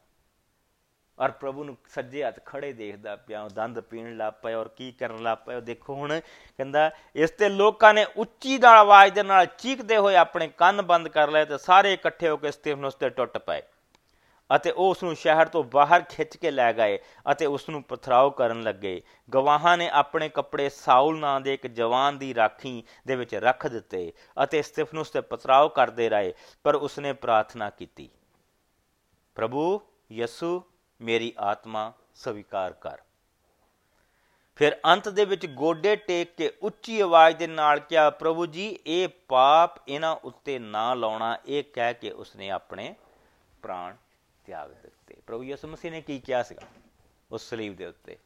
ਔਰ 1.19 1.31
ਪ੍ਰਭੂ 1.31 1.63
ਨੂੰ 1.63 1.75
ਸੱਜੇ 1.89 2.23
ਹੱਥ 2.23 2.39
ਖੜੇ 2.45 2.71
ਦੇਖਦਾ 2.73 3.15
ਪਿਆ 3.17 3.47
ਦੰਦ 3.55 3.79
ਪੀਣ 3.81 4.15
ਲੱਗ 4.17 4.33
ਪਿਆ 4.43 4.57
ਔਰ 4.59 4.67
ਕੀ 4.67 4.91
ਕਰਨ 4.91 5.21
ਲੱਗ 5.23 5.37
ਪਿਆ 5.45 5.59
ਦੇਖੋ 5.59 5.95
ਹੁਣ 5.95 6.19
ਕਹਿੰਦਾ, 6.19 6.89
ਇਸ 7.15 7.31
ਤੇ 7.31 7.49
ਲੋਕਾਂ 7.49 7.93
ਨੇ 7.93 8.05
ਉੱਚੀ 8.17 8.57
ਨਾਲ 8.57 8.77
ਆਵਾਜ਼ 8.77 9.13
ਦੇ 9.13 9.23
ਨਾਲ 9.23 9.45
ਚੀਕਦੇ 9.57 9.97
ਹੋਏ 9.97 10.15
ਆਪਣੇ 10.15 10.47
ਕੰਨ 10.57 10.81
ਬੰਦ 10.81 11.07
ਕਰ 11.07 11.31
ਲਏ 11.31 11.45
ਤੇ 11.45 11.57
ਸਾਰੇ 11.57 11.93
ਇਕੱਠੇ 11.93 12.29
ਹੋ 12.29 12.37
ਕੇ 12.37 12.51
ਸਤੀਫਨਸ 12.51 12.95
ਤੇ 12.95 13.09
ਟੁੱਟ 13.09 13.37
ਪਏ 13.37 13.61
ਅਤੇ 14.49 14.71
ਉਹ 14.71 14.89
ਉਸ 14.89 15.03
ਨੂੰ 15.03 15.15
ਸ਼ਹਿਰ 15.15 15.47
ਤੋਂ 15.47 15.63
ਬਾਹਰ 15.63 16.01
ਖਿੱਚ 16.09 16.35
ਕੇ 16.37 16.51
ਲੈ 16.51 16.71
ਗਏ 16.73 16.97
ਅਤੇ 17.31 17.45
ਉਸ 17.45 17.69
ਨੂੰ 17.69 17.81
ਪਥਰਾਓ 17.83 18.29
ਕਰਨ 18.31 18.61
ਲੱਗੇ। 18.63 19.01
ਗਵਾਹਾਂ 19.29 19.77
ਨੇ 19.77 19.89
ਆਪਣੇ 19.93 20.29
ਕੱਪੜੇ 20.29 20.67
ਸਾਊਲ 20.69 21.17
ਨਾਂ 21.19 21.39
ਦੇ 21.41 21.53
ਇੱਕ 21.53 21.65
ਜਵਾਨ 21.69 22.17
ਦੀ 22.17 22.33
ਰਾਖੀ 22.35 22.83
ਦੇ 23.07 23.15
ਵਿੱਚ 23.15 23.35
ਰੱਖ 23.37 23.67
ਦਿੱਤੇ 23.67 24.11
ਅਤੇ 24.43 24.61
ਸਤੀਫਨਸ 24.61 25.09
ਤੇ 25.09 25.21
ਪਥਰਾਓ 25.21 25.69
ਕਰਦੇ 25.69 26.09
ਰਹੇ, 26.09 26.33
ਪਰ 26.65 26.75
ਉਸਨੇ 26.75 27.13
ਪ੍ਰਾਰਥਨਾ 27.13 27.69
ਕੀਤੀ, 27.69 28.09
ਪ੍ਰਭੂ 29.37 29.81
ਯਸੂ 30.11 30.61
ਮੇਰੀ 31.01 31.33
ਆਤਮਾ 31.39 31.93
ਸਵੀਕਾਰ 32.15 32.73
ਕਰ। 32.73 32.97
ਫਿਰ 34.55 34.79
ਅੰਤ 34.85 35.09
ਦੇ 35.09 35.25
ਵਿੱਚ 35.25 35.45
ਗੋਡੇ 35.45 35.95
ਟੇਕ 35.95 36.35
ਕੇ 36.35 36.57
ਉੱਚੀ 36.61 37.01
ਆਵਾਜ਼ 37.01 37.37
ਦੇ 37.37 37.47
ਨਾਲ 37.47 37.79
ਕਿਹਾ, 37.79 38.09
ਪ੍ਰਭੂ 38.09 38.45
ਜੀ, 38.45 38.79
ਇਹ 38.87 39.07
ਪਾਪ 39.27 39.89
ਇਹਨਾਂ 39.89 40.15
ਉੱਤੇ 40.15 40.59
ਨਾ 40.59 40.93
ਲਾਉਣਾ, 40.93 41.37
ਇਹ 41.45 41.63
ਕਹਿ 41.63 41.93
ਕੇ 41.93 42.11
ਉਸਨੇ 42.11 42.49
ਆਪਣੇ 42.49 42.95
ਪ੍ਰਾਣ 43.61 43.95
ਤਿਆਗ 44.45 44.71
ਦਿੱਤੇ। 44.71 45.13
ਪ੍ਰਭੂ 45.27 45.43
ਯਿਸੂ 45.43 45.67
ਮਸੀਹ 45.67 45.91
ਨੇ 45.91 46.01
ਕੀ 46.01 46.19
ਕਿਹਾ 46.19 46.43
ਸੀਗਾ? 46.43 46.61
ਉਸ 47.31 47.49
ਸਲੀਬ 47.49 47.75
ਦੇ 47.75 47.85
ਉੱਤੇ, 47.85 48.17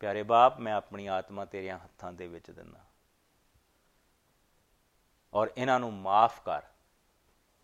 ਪਿਆਰੇ 0.00 0.22
ਬਾਪ, 0.22 0.60
ਮੈਂ 0.60 0.74
ਆਪਣੀ 0.74 1.06
ਆਤਮਾ 1.06 1.44
ਤੇਰੇ 1.44 1.70
ਹੱਥਾਂ 1.70 2.12
ਦੇ 2.12 2.26
ਵਿੱਚ 2.26 2.50
ਦਿੰਦਾ। 2.50 2.80
ਔਰ 5.34 5.50
ਇਹਨਾਂ 5.56 5.80
ਨੂੰ 5.80 5.92
ਮਾਫ 5.92 6.44
ਕਰ। 6.44 6.62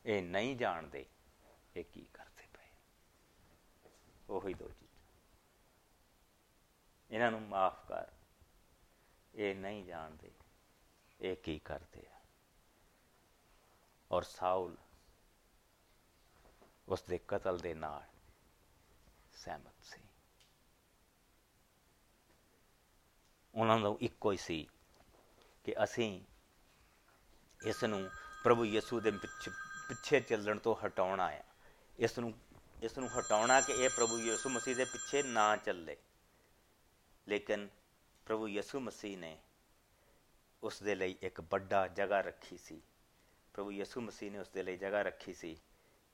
ਇਹ 0.07 0.23
ਨਹੀਂ 0.23 0.57
ਜਾਣਦੇ 0.57 1.07
ਇਹ 1.77 1.85
ਕੀ 1.85 2.01
ਕਰਦੇ 2.01 2.11
ਪਏ 2.12 2.16
ਉਹੀ 4.29 4.55
ਦੋ 4.55 4.69
ਚੀਜ਼ਾਂ। 4.69 5.11
ਇਹਨਾਂ 7.11 7.31
ਨੂੰ 7.31 7.43
ਮਾਫ 7.43 7.89
ਕਰ। 7.89 8.07
ਇਹ 9.35 9.55
ਨਹੀਂ 9.55 9.85
ਜਾਣਦੇ, 9.85 10.31
ਇਹ 11.21 11.37
ਕੀ 11.37 11.59
ਕਰਦੇ 11.59 12.07
ਆ। 12.07 12.21
ਔਰ 14.12 14.23
ਸਾਊਲ 14.23 14.77
ਉਸ 16.89 17.03
ਦੇ 17.03 17.19
ਕਤਲ 17.29 17.59
ਦੇ 17.59 17.75
ਨਾਲ 17.75 18.03
ਸਹਿਮਤ 19.33 19.85
ਸੀ। 19.85 20.01
ਉਹਨਾਂ 23.55 23.81
ਦਾ 23.81 23.89
ਇੱਕੋ 24.01 24.33
ਹੀ 24.33 24.37
ਸੀ 24.37 24.69
ਕਿ 25.65 25.85
ਅਸੀਂ 25.85 26.25
ਇਸ 27.67 27.85
ਨੂੰ 27.85 28.11
ਪ੍ਰਭੂ 28.45 28.65
ਯਿਸੂ 28.65 29.01
ਦੇ 29.01 29.11
ਪਿੱਛੇ 29.11 30.21
ਚੱਲਣ 30.21 30.59
ਤੋਂ 30.59 30.77
ਹਟਾਉਣਾ 30.87 31.31
ਹੈ। 31.31 31.45
ਇਸ 31.99 32.19
ਨੂੰ 32.19 32.35
ਇਸ 32.83 32.99
ਨੂੰ 32.99 33.19
ਹਟਾਉਣਾ 33.19 33.61
ਕਿ 33.61 33.73
ਇਹ 33.73 33.91
ਪ੍ਰਭੂ 33.91 34.19
ਯਿਸੂ 34.19 34.49
ਮਸੀਹ 34.49 34.77
ਦੇ 34.77 34.85
ਪਿੱਛੇ 34.85 35.23
ਨਾ 35.23 35.57
ਚੱਲੇ। 35.57 35.97
ਲੇਕਿਨ 37.29 37.69
ਪ੍ਰਭੂ 38.25 38.49
ਯਿਸੂ 38.49 38.81
ਮਸੀਹ 38.81 39.19
ਨੇ 39.19 39.39
ਉਸ 40.62 40.83
ਦੇ 40.83 40.95
ਲਈ 40.95 41.17
ਇੱਕ 41.23 41.41
ਵੱਡਾ 41.41 41.89
ਜਗ੍ਹਾ 41.89 42.21
ਰੱਖੀ 42.21 42.59
ਸੀ। 42.59 42.83
ਪ੍ਰਭੂ 43.53 43.73
ਯਿਸੂ 43.73 44.01
ਮਸੀਹ 44.01 44.31
ਨੇ 44.31 44.39
ਉਸ 44.39 44.49
ਦੇ 44.49 44.62
ਲਈ 44.62 44.77
ਜਗ੍ਹਾ 44.77 45.03
ਰੱਖੀ 45.03 45.35
ਸੀ 45.35 45.57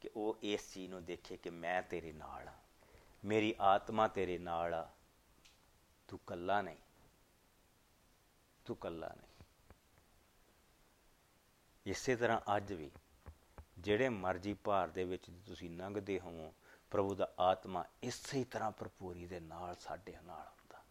ਕਿ 0.01 0.11
ਉਹ 0.17 0.39
ਇਸ 0.43 0.75
ਚੀਜ਼ 0.75 0.91
ਨੂੰ 0.91 1.05
ਦੇਖੇ 1.05 1.37
ਕਿ 1.37 1.51
ਮੈਂ 1.51 1.83
ਤੇਰੇ 1.83 2.13
ਨਾਲ 2.13 2.49
ਆ 2.49 2.53
ਮੇਰੀ 3.25 3.55
ਆਤਮਾ 3.61 4.09
ਤੇਰੇ 4.09 4.39
ਨਾਲ 4.39 4.75
ਆ। 4.75 4.89
ਤੂੰ 6.09 6.21
ਕੱਲਾ 6.27 6.63
ਨਹੀਂ। 6.63 6.77
ਤੂੰ 8.65 8.77
ਕੱਲਾ 8.77 9.09
ਨਹੀਂ। 9.09 9.45
ਇਸੇ 11.87 12.17
ਤਰ੍ਹਾਂ 12.17 12.57
ਅੱਜ 12.57 12.73
ਵੀ 12.73 12.91
ਜਿਹੜੇ 13.83 14.09
ਮਰਜ਼ੀ 14.09 14.55
ਭਾਰ 14.55 14.89
ਦੇ 14.89 15.05
ਵਿੱਚ 15.05 15.31
ਤੁਸੀਂ 15.47 15.71
ਲੰਘਦੇ 15.71 16.21
ਹੋ 16.21 16.55
ਪ੍ਰਭੂ 16.91 17.15
ਦਾ 17.15 17.33
ਆਤਮਾ 17.41 17.85
ਇਸੇ 18.03 18.45
ਤਰ੍ਹਾਂ 18.45 18.71
ਭਰਪੂਰੀ 18.71 19.27
ਦੇ 19.27 19.41
ਨਾਲ 19.41 19.77
ਸਾਡੇ 19.81 20.15
ਨਾਲ 20.25 20.41
ਹੁੰਦਾ। 20.41 20.83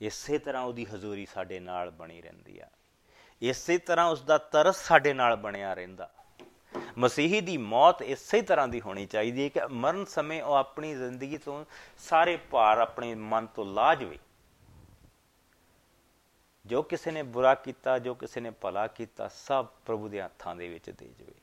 ਇਸੇ 0.00 0.38
ਤਰ੍ਹਾਂ 0.38 0.62
ਉਹਦੀ 0.62 0.84
ਹਜ਼ੂਰੀ 0.84 1.26
ਸਾਡੇ 1.26 1.60
ਨਾਲ 1.60 1.90
ਬਣੀ 1.90 2.22
ਰਹਿੰਦੀ 2.22 2.58
ਆ। 2.58 2.68
ਇਸੇ 3.42 3.78
ਤਰ੍ਹਾਂ 3.78 4.06
ਉਸ 4.06 4.22
ਦਾ 4.22 4.38
ਤਰਸ 4.38 4.76
ਸਾਡੇ 4.76 5.12
ਨਾਲ 5.12 5.36
ਬਣਿਆ 5.36 5.74
ਰਹਿੰਦਾ। 5.74 6.10
ਮਸੀਹੀ 6.98 7.40
ਦੀ 7.40 7.56
ਮੌਤ 7.56 8.02
ਇਸੇ 8.02 8.42
ਤਰ੍ਹਾਂ 8.42 8.68
ਦੀ 8.68 8.80
ਹੋਣੀ 8.80 9.06
ਚਾਹੀਦੀ 9.06 9.44
ਹੈ 9.44 9.48
ਕਿ 9.48 9.60
ਮਰਨ 9.70 10.04
ਸਮੇਂ 10.04 10.42
ਉਹ 10.42 10.54
ਆਪਣੀ 10.54 10.94
ਜ਼ਿੰਦਗੀ 10.94 11.38
ਤੋਂ 11.38 11.64
ਸਾਰੇ 11.98 12.36
ਭਾਰ 12.36 12.78
ਆਪਣੇ 12.78 13.14
ਮਨ 13.14 13.46
ਤੋਂ 13.46 13.64
ਲਾ 13.64 13.94
ਜਵੇ। 13.94 14.18
ਜੋ 16.66 16.82
ਕਿਸੇ 16.82 17.10
ਨੇ 17.10 17.22
ਬੁਰਾ 17.22 17.54
ਕੀਤਾ, 17.54 17.98
ਜੋ 17.98 18.14
ਕਿਸੇ 18.14 18.40
ਨੇ 18.40 18.50
ਭਲਾ 18.50 18.86
ਕੀਤਾ, 18.86 19.28
ਸਭ 19.28 19.66
ਪ੍ਰਭੂ 19.66 20.08
ਦੇ 20.08 20.22
ਹੱਥਾਂ 20.22 20.56
ਦੇ 20.56 20.68
ਵਿੱਚ 20.68 20.90
ਦੇ 20.90 21.08
ਜਵੇ। 21.08 21.34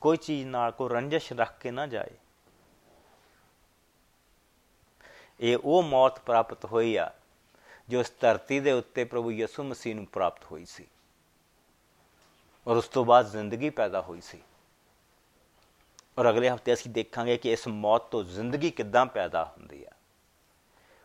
ਕੋਈ 0.00 0.16
ਚੀਜ਼ 0.16 0.48
ਨਾਲ 0.48 0.70
ਕੋ 0.70 0.88
ਰੰਜਿਸ਼ 0.88 1.32
ਰੱਖ 1.32 1.58
ਕੇ 1.58 1.70
ਨਾ 1.70 1.86
ਜਾਏ। 1.86 2.10
ਇਹ 5.40 5.58
ਉਹ 5.64 5.82
ਮੌਤ 5.82 6.20
ਪ੍ਰਾਪਤ 6.20 6.64
ਹੋਈ 6.64 6.96
ਆ, 6.96 7.12
ਜੋ 7.88 8.00
ਇਸ 8.00 8.12
ਧਰਤੀ 8.20 8.60
ਦੇ 8.60 8.72
ਉੱਤੇ 8.72 9.04
ਪ੍ਰਭੂ 9.04 9.30
ਯਿਸੂ 9.30 9.62
ਮਸੀਹ 9.62 9.94
ਨੂੰ 9.94 10.06
ਪ੍ਰਾਪਤ 10.06 10.44
ਹੋਈ 10.44 10.64
ਸੀ। 10.64 10.86
ਔਰ 12.66 12.76
ਉਸ 12.76 12.88
ਤੋਂ 12.88 13.04
ਬਾਅਦ 13.04 13.26
ਜ਼ਿੰਦਗੀ 13.26 13.70
ਪੈਦਾ 13.70 14.00
ਹੋਈ 14.00 14.20
ਸੀ। 14.20 14.42
ਔਰ 16.18 16.30
ਅਗਲੇ 16.30 16.50
ਹਫ਼ਤੇ 16.50 16.72
ਅਸੀਂ 16.72 16.90
ਦੇਖਾਂਗੇ 16.90 17.36
ਕਿ 17.36 17.52
ਇਸ 17.52 17.68
ਮੌਤ 17.68 18.02
ਤੋਂ 18.02 18.24
ਜ਼ਿੰਦਗੀ 18.24 18.70
ਕਿੱਦਾਂ 18.70 19.06
ਪੈਦਾ 19.06 19.44
ਹੁੰਦੀ 19.44 19.86
ਹੈ 19.86 19.90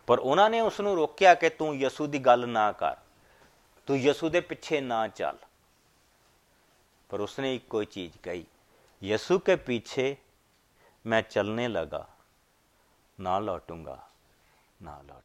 ਪਰ 0.07 0.19
ਉਹਨਾਂ 0.19 0.49
ਨੇ 0.49 0.61
ਉਸ 0.61 0.81
ਨੂੰ 0.81 0.95
ਰੋਕਿਆ 0.95 1.33
ਕਿ 1.33 1.49
ਤੂੰ 1.49 1.75
ਯਸੂ 1.75 2.07
ਦੀ 2.07 2.19
ਗੱਲ 2.19 2.47
ਨਾ 2.47 2.71
ਕਰ। 2.71 2.95
ਤੂੰ 3.85 3.97
ਯਸੂ 3.97 4.29
ਦੇ 4.29 4.39
ਪਿੱਛੇ 4.39 4.81
ਨਾ 4.81 5.07
ਚੱਲ। 5.07 5.37
पर 7.09 7.21
उसने 7.21 7.55
एक 7.55 7.67
कोई 7.69 7.85
चीज 7.85 8.13
कही 8.27 8.43
यसु 9.03 9.39
के 9.39 9.55
पीछे 9.55 10.17
मैं 11.05 11.23
चलने 11.29 11.67
लगा 11.67 12.07
ना 13.19 13.39
लौटूंगा 13.39 14.09
ना 14.81 15.01
लौट 15.01 15.24